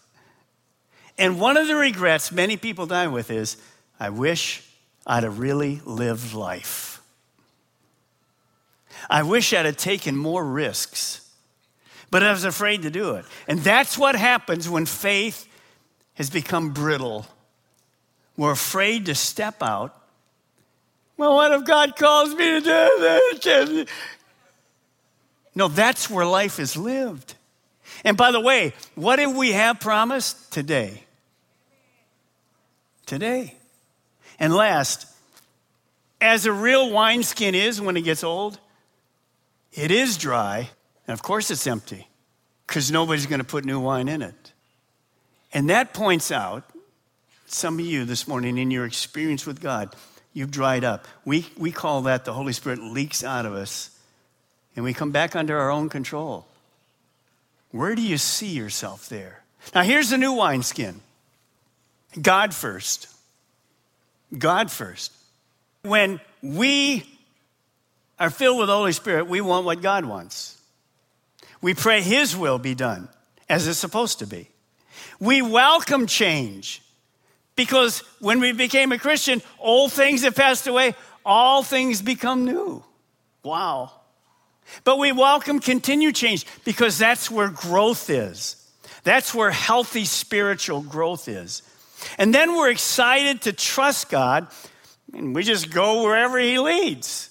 And 1.18 1.40
one 1.40 1.58
of 1.58 1.68
the 1.68 1.76
regrets 1.76 2.32
many 2.32 2.58
people 2.58 2.86
die 2.86 3.08
with 3.08 3.32
is, 3.32 3.58
I 4.00 4.10
wish 4.10 4.64
I'd 5.08 5.24
have 5.24 5.40
really 5.40 5.82
lived 5.86 6.34
life. 6.34 7.02
I 9.10 9.24
wish 9.24 9.54
I'd 9.54 9.66
have 9.66 9.78
taken 9.78 10.16
more 10.16 10.44
risks, 10.44 11.30
but 12.12 12.24
I 12.24 12.32
was 12.32 12.44
afraid 12.44 12.82
to 12.82 12.90
do 12.90 13.16
it. 13.16 13.26
And 13.48 13.60
that's 13.60 13.98
what 13.98 14.16
happens 14.16 14.68
when 14.68 14.86
faith 14.86 15.48
has 16.16 16.30
become 16.30 16.72
brittle. 16.72 17.26
We're 18.36 18.52
afraid 18.52 19.06
to 19.06 19.16
step 19.16 19.62
out. 19.62 19.96
Well, 21.18 21.36
what 21.36 21.52
if 21.54 21.66
God 21.66 21.96
calls 21.96 22.36
me 22.36 22.60
to 22.60 22.62
do 22.62 23.36
this? 23.44 23.88
No, 25.54 25.70
that's 25.70 26.10
where 26.10 26.26
life 26.26 26.60
is 26.60 26.76
lived. 26.76 27.36
And 28.04 28.18
by 28.18 28.32
the 28.32 28.42
way, 28.42 28.74
what 28.96 29.16
did 29.18 29.36
we 29.36 29.54
have 29.54 29.80
promised? 29.80 30.52
Today. 30.52 31.04
Today. 33.06 33.56
And 34.38 34.54
last, 34.54 35.08
as 36.20 36.46
a 36.46 36.52
real 36.52 36.92
wineskin 36.92 37.56
is 37.56 37.80
when 37.80 37.96
it 37.96 38.02
gets 38.02 38.24
old, 38.24 38.60
it 39.72 39.92
is 39.92 40.18
dry, 40.18 40.70
and 41.08 41.14
of 41.14 41.22
course 41.22 41.52
it's 41.52 41.68
empty, 41.68 42.08
because 42.68 42.92
nobody's 42.92 43.26
going 43.26 43.40
to 43.40 43.46
put 43.46 43.64
new 43.64 43.80
wine 43.80 44.10
in 44.10 44.22
it. 44.22 44.54
And 45.56 45.70
that 45.70 45.94
points 45.94 46.34
out 46.34 46.70
some 47.46 47.80
of 47.80 47.86
you 47.86 48.04
this 48.04 48.28
morning 48.28 48.58
in 48.58 48.72
your 48.72 48.86
experience 48.86 49.46
with 49.46 49.62
God, 49.62 49.96
you've 50.34 50.52
dried 50.52 50.84
up. 50.84 51.08
We, 51.24 51.48
we 51.58 51.72
call 51.72 52.02
that 52.04 52.26
the 52.26 52.34
Holy 52.34 52.52
Spirit 52.52 52.80
leaks 52.80 53.24
out 53.24 53.46
of 53.46 53.54
us 53.54 53.98
and 54.76 54.84
we 54.84 54.94
come 54.94 55.12
back 55.12 55.34
under 55.34 55.58
our 55.58 55.72
own 55.72 55.88
control. 55.88 56.46
Where 57.72 57.96
do 57.96 58.02
you 58.02 58.18
see 58.18 58.50
yourself 58.50 59.08
there? 59.08 59.44
Now, 59.74 59.84
here's 59.84 60.10
the 60.10 60.18
new 60.18 60.34
wineskin 60.34 61.00
God 62.22 62.54
first. 62.54 63.08
God 64.38 64.70
first. 64.70 65.14
When 65.84 66.20
we 66.44 67.06
are 68.20 68.30
filled 68.30 68.58
with 68.58 68.68
the 68.68 68.76
Holy 68.76 68.92
Spirit, 68.92 69.28
we 69.28 69.40
want 69.40 69.66
what 69.66 69.82
God 69.82 70.04
wants. 70.04 70.60
We 71.62 71.74
pray 71.74 72.02
His 72.02 72.36
will 72.36 72.60
be 72.60 72.76
done 72.76 73.08
as 73.48 73.70
it's 73.70 73.80
supposed 73.80 74.20
to 74.20 74.28
be. 74.28 74.50
We 75.20 75.42
welcome 75.42 76.08
change 76.08 76.82
because 77.56 78.00
when 78.20 78.40
we 78.40 78.52
became 78.52 78.92
a 78.92 78.98
Christian, 78.98 79.42
old 79.60 79.92
things 79.92 80.24
have 80.24 80.36
passed 80.36 80.68
away, 80.68 80.96
all 81.26 81.64
things 81.64 82.02
become 82.02 82.46
new. 82.46 82.84
Wow. 83.44 83.92
But 84.84 84.98
we 84.98 85.12
welcome 85.12 85.60
continued 85.60 86.16
change 86.16 86.46
because 86.64 86.98
that's 86.98 87.30
where 87.30 87.50
growth 87.50 88.10
is. 88.10 88.56
That's 89.04 89.34
where 89.34 89.52
healthy 89.52 90.06
spiritual 90.06 90.82
growth 90.82 91.28
is. 91.28 91.62
And 92.18 92.34
then 92.34 92.56
we're 92.56 92.72
excited 92.72 93.44
to 93.44 93.54
trust 93.54 94.10
God, 94.10 94.48
and 95.14 95.34
we 95.34 95.44
just 95.44 95.70
go 95.70 96.04
wherever 96.04 96.38
He 96.40 96.60
leads. 96.60 97.30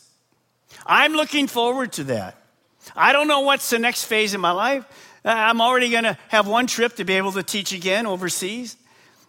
I'm 0.87 1.13
looking 1.13 1.47
forward 1.47 1.93
to 1.95 2.05
that. 2.05 2.39
I 2.95 3.13
don't 3.13 3.29
know 3.29 3.41
what's 3.41 3.71
the 3.71 3.79
next 3.79 4.05
phase 4.05 4.35
in 4.35 4.41
my 4.41 4.53
life. 4.53 4.85
Uh, 5.25 5.31
I'm 5.31 5.61
already 5.61 5.91
going 5.91 6.05
to 6.05 6.19
have 6.29 6.47
one 6.47 6.67
trip 6.67 6.97
to 6.97 7.05
be 7.05 7.15
able 7.15 7.33
to 7.33 7.43
teach 7.43 7.73
again 7.73 8.07
overseas. 8.07 8.77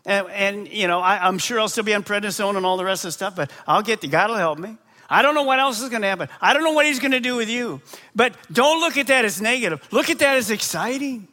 And, 0.06 0.28
and 0.30 0.68
you 0.68 0.88
know, 0.88 1.00
I, 1.00 1.28
am 1.28 1.38
sure 1.38 1.60
I'll 1.60 1.70
still 1.70 1.84
be 1.84 1.94
on 1.94 2.04
prednisone 2.04 2.58
and 2.58 2.66
all 2.66 2.78
the 2.78 2.86
rest 2.86 3.06
of 3.06 3.10
the 3.10 3.12
stuff, 3.14 3.36
but 3.36 3.52
I'll 3.68 3.82
get 3.82 4.02
the 4.02 4.08
God 4.08 4.30
will 4.30 4.38
help 4.38 4.60
me. 4.60 4.78
I 5.10 5.22
don't 5.22 5.36
know 5.36 5.44
what 5.44 5.60
else 5.60 5.82
is 5.82 5.90
going 5.90 6.02
to 6.02 6.08
happen. 6.08 6.30
I 6.42 6.54
don't 6.54 6.64
know 6.64 6.74
what 6.74 6.86
he's 6.86 7.00
going 7.00 7.12
to 7.12 7.20
do 7.20 7.36
with 7.36 7.50
you. 7.50 7.82
But 8.16 8.36
don't 8.52 8.80
look 8.80 8.98
at 8.98 9.08
that 9.08 9.24
as 9.24 9.42
negative. 9.42 9.88
Look 9.92 10.10
at 10.10 10.20
that 10.20 10.38
as 10.38 10.50
exciting. 10.50 11.28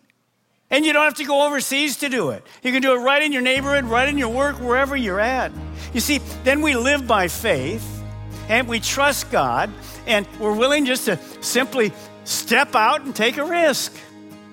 And 0.71 0.87
you 0.87 0.93
don't 0.93 1.05
have 1.05 1.15
to 1.17 1.25
go 1.25 1.47
overseas 1.47 1.99
to 1.99 2.09
do 2.09 2.31
it. 2.31 2.47
You 2.63 2.73
can 2.73 2.83
do 2.83 2.95
it 2.95 2.99
right 2.99 3.23
in 3.23 3.33
your 3.33 3.43
neighborhood, 3.43 3.85
right 3.85 4.09
in 4.09 4.17
your 4.17 4.31
work, 4.31 4.57
wherever 4.57 4.97
you're 4.97 5.21
at. 5.21 5.53
You 5.93 6.01
see, 6.01 6.19
then 6.45 6.63
we 6.63 6.77
live 6.77 7.07
by 7.07 7.29
faith 7.29 8.03
and 8.49 8.69
we 8.69 8.81
trust 8.81 9.31
God 9.31 9.71
and 10.07 10.27
we're 10.39 10.57
willing 10.57 10.87
just 10.87 11.07
to 11.07 11.19
simply 11.41 11.93
step 12.25 12.75
out 12.75 13.03
and 13.03 13.15
take 13.15 13.37
a 13.37 13.45
risk. 13.45 13.95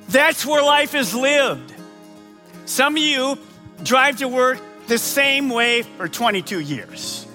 That's 0.09 0.43
where 0.43 0.63
life 0.63 0.95
is 0.95 1.13
lived. 1.13 1.71
Some 2.65 2.95
of 2.95 3.01
you 3.01 3.37
drive 3.83 4.17
to 4.17 4.27
work 4.27 4.59
the 4.87 4.97
same 4.97 5.49
way 5.49 5.83
for 5.83 6.07
22 6.07 6.59
years 6.59 7.27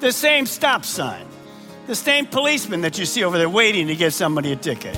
the 0.00 0.10
same 0.10 0.46
stop 0.46 0.82
sign, 0.82 1.26
the 1.86 1.94
same 1.94 2.24
policeman 2.24 2.80
that 2.80 2.98
you 2.98 3.04
see 3.04 3.22
over 3.22 3.36
there 3.36 3.50
waiting 3.50 3.86
to 3.86 3.94
get 3.94 4.14
somebody 4.14 4.52
a 4.52 4.56
ticket. 4.56 4.94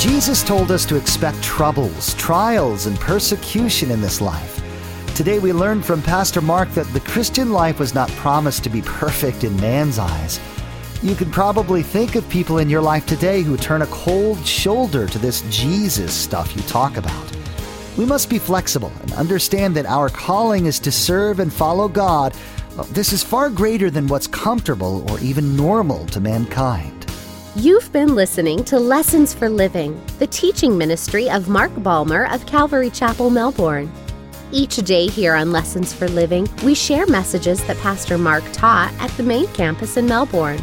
Jesus 0.00 0.42
told 0.42 0.70
us 0.70 0.86
to 0.86 0.96
expect 0.96 1.42
troubles, 1.42 2.14
trials, 2.14 2.86
and 2.86 2.98
persecution 2.98 3.90
in 3.90 4.00
this 4.00 4.22
life. 4.22 4.62
Today 5.14 5.38
we 5.38 5.52
learned 5.52 5.84
from 5.84 6.00
Pastor 6.00 6.40
Mark 6.40 6.70
that 6.70 6.90
the 6.94 7.00
Christian 7.00 7.52
life 7.52 7.78
was 7.78 7.94
not 7.94 8.08
promised 8.12 8.64
to 8.64 8.70
be 8.70 8.80
perfect 8.80 9.44
in 9.44 9.54
man's 9.58 9.98
eyes. 9.98 10.40
You 11.04 11.14
could 11.14 11.30
probably 11.30 11.82
think 11.82 12.14
of 12.14 12.26
people 12.30 12.56
in 12.58 12.70
your 12.70 12.80
life 12.80 13.04
today 13.04 13.42
who 13.42 13.58
turn 13.58 13.82
a 13.82 13.86
cold 13.88 14.44
shoulder 14.46 15.06
to 15.06 15.18
this 15.18 15.42
Jesus 15.50 16.14
stuff 16.14 16.56
you 16.56 16.62
talk 16.62 16.96
about. 16.96 17.36
We 17.98 18.06
must 18.06 18.30
be 18.30 18.38
flexible 18.38 18.90
and 19.02 19.12
understand 19.12 19.76
that 19.76 19.84
our 19.84 20.08
calling 20.08 20.64
is 20.64 20.78
to 20.80 20.90
serve 20.90 21.40
and 21.40 21.52
follow 21.52 21.88
God 21.88 22.34
this 22.88 23.12
is 23.12 23.22
far 23.22 23.50
greater 23.50 23.90
than 23.90 24.06
what's 24.06 24.26
comfortable 24.26 25.08
or 25.10 25.20
even 25.20 25.54
normal 25.54 26.06
to 26.06 26.20
mankind. 26.20 27.06
You've 27.54 27.92
been 27.92 28.14
listening 28.14 28.64
to 28.64 28.80
Lessons 28.80 29.34
for 29.34 29.50
Living, 29.50 30.00
the 30.18 30.26
teaching 30.26 30.76
ministry 30.78 31.28
of 31.28 31.50
Mark 31.50 31.70
Balmer 31.82 32.32
of 32.32 32.46
Calvary 32.46 32.88
Chapel, 32.88 33.28
Melbourne. 33.28 33.92
Each 34.52 34.76
day 34.76 35.06
here 35.06 35.34
on 35.34 35.52
Lessons 35.52 35.92
for 35.92 36.08
Living, 36.08 36.48
we 36.64 36.74
share 36.74 37.06
messages 37.06 37.62
that 37.66 37.76
Pastor 37.80 38.16
Mark 38.16 38.42
taught 38.52 38.94
at 38.98 39.10
the 39.18 39.22
main 39.22 39.48
campus 39.48 39.98
in 39.98 40.06
Melbourne. 40.06 40.62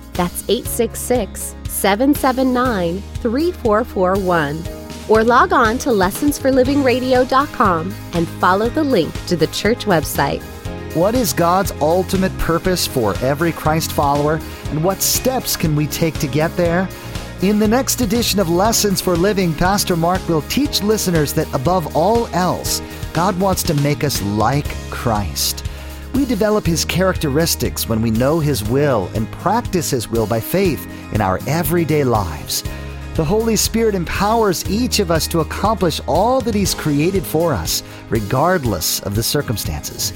That's 0.13 0.43
866 0.49 1.55
779 1.67 3.01
3441 3.01 4.63
or 5.09 5.23
log 5.23 5.53
on 5.53 5.77
to 5.79 5.89
lessonsforlivingradio.com 5.89 7.93
and 8.13 8.27
follow 8.27 8.69
the 8.69 8.83
link 8.83 9.25
to 9.25 9.35
the 9.35 9.47
church 9.47 9.85
website. 9.85 10.43
What 10.95 11.15
is 11.15 11.33
God's 11.33 11.71
ultimate 11.81 12.37
purpose 12.37 12.85
for 12.85 13.17
every 13.19 13.53
Christ 13.53 13.93
follower, 13.93 14.39
and 14.69 14.83
what 14.83 15.01
steps 15.01 15.55
can 15.55 15.75
we 15.75 15.87
take 15.87 16.19
to 16.19 16.27
get 16.27 16.55
there? 16.57 16.87
In 17.41 17.57
the 17.59 17.67
next 17.67 18.01
edition 18.01 18.39
of 18.39 18.49
Lessons 18.49 19.01
for 19.01 19.15
Living, 19.15 19.53
Pastor 19.53 19.95
Mark 19.95 20.27
will 20.29 20.43
teach 20.43 20.83
listeners 20.83 21.33
that 21.33 21.51
above 21.53 21.95
all 21.95 22.27
else, 22.35 22.81
God 23.13 23.39
wants 23.39 23.63
to 23.63 23.73
make 23.75 24.03
us 24.03 24.21
like 24.21 24.67
Christ. 24.89 25.65
We 26.13 26.25
develop 26.25 26.65
His 26.65 26.83
characteristics 26.83 27.87
when 27.87 28.01
we 28.01 28.11
know 28.11 28.39
His 28.39 28.63
will 28.63 29.09
and 29.15 29.31
practice 29.31 29.91
His 29.91 30.09
will 30.09 30.27
by 30.27 30.39
faith 30.39 30.85
in 31.13 31.21
our 31.21 31.39
everyday 31.47 32.03
lives. 32.03 32.63
The 33.15 33.25
Holy 33.25 33.55
Spirit 33.55 33.95
empowers 33.95 34.69
each 34.69 34.99
of 34.99 35.11
us 35.11 35.27
to 35.27 35.39
accomplish 35.39 36.01
all 36.07 36.41
that 36.41 36.55
He's 36.55 36.73
created 36.73 37.25
for 37.25 37.53
us, 37.53 37.83
regardless 38.09 38.99
of 39.01 39.15
the 39.15 39.23
circumstances. 39.23 40.13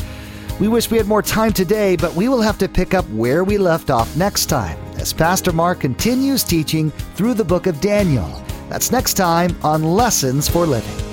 We 0.60 0.67
wish 0.67 0.89
we 0.89 0.97
had 0.97 1.08
more 1.08 1.21
time 1.21 1.51
today, 1.51 1.95
but 1.97 2.15
we 2.15 2.29
will 2.29 2.41
have 2.41 2.58
to 2.60 2.69
pick 2.69 2.93
up 2.93 3.08
where 3.10 3.43
we 3.43 3.58
left 3.58 3.89
off 3.89 4.15
next 4.15 4.45
time 4.45 4.77
as 4.97 5.12
Pastor 5.12 5.51
Mark 5.51 5.81
continues 5.81 6.43
teaching 6.43 6.91
through 7.15 7.34
the 7.34 7.43
book 7.43 7.67
of 7.67 7.81
Daniel. 7.81 8.29
That's 8.69 8.91
next 8.91 9.15
time 9.15 9.55
on 9.63 9.84
Lessons 9.84 10.47
for 10.47 10.65
Living. 10.65 11.05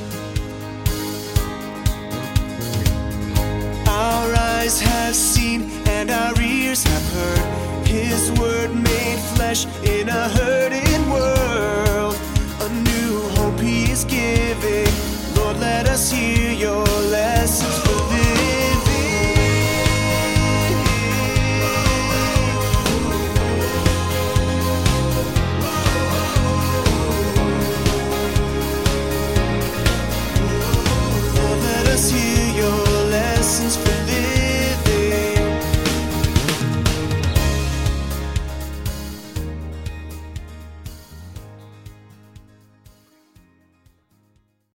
Word 8.38 8.74
made 8.74 9.18
flesh 9.34 9.66
in 9.84 10.08
a 10.08 10.28
hurting 10.28 10.81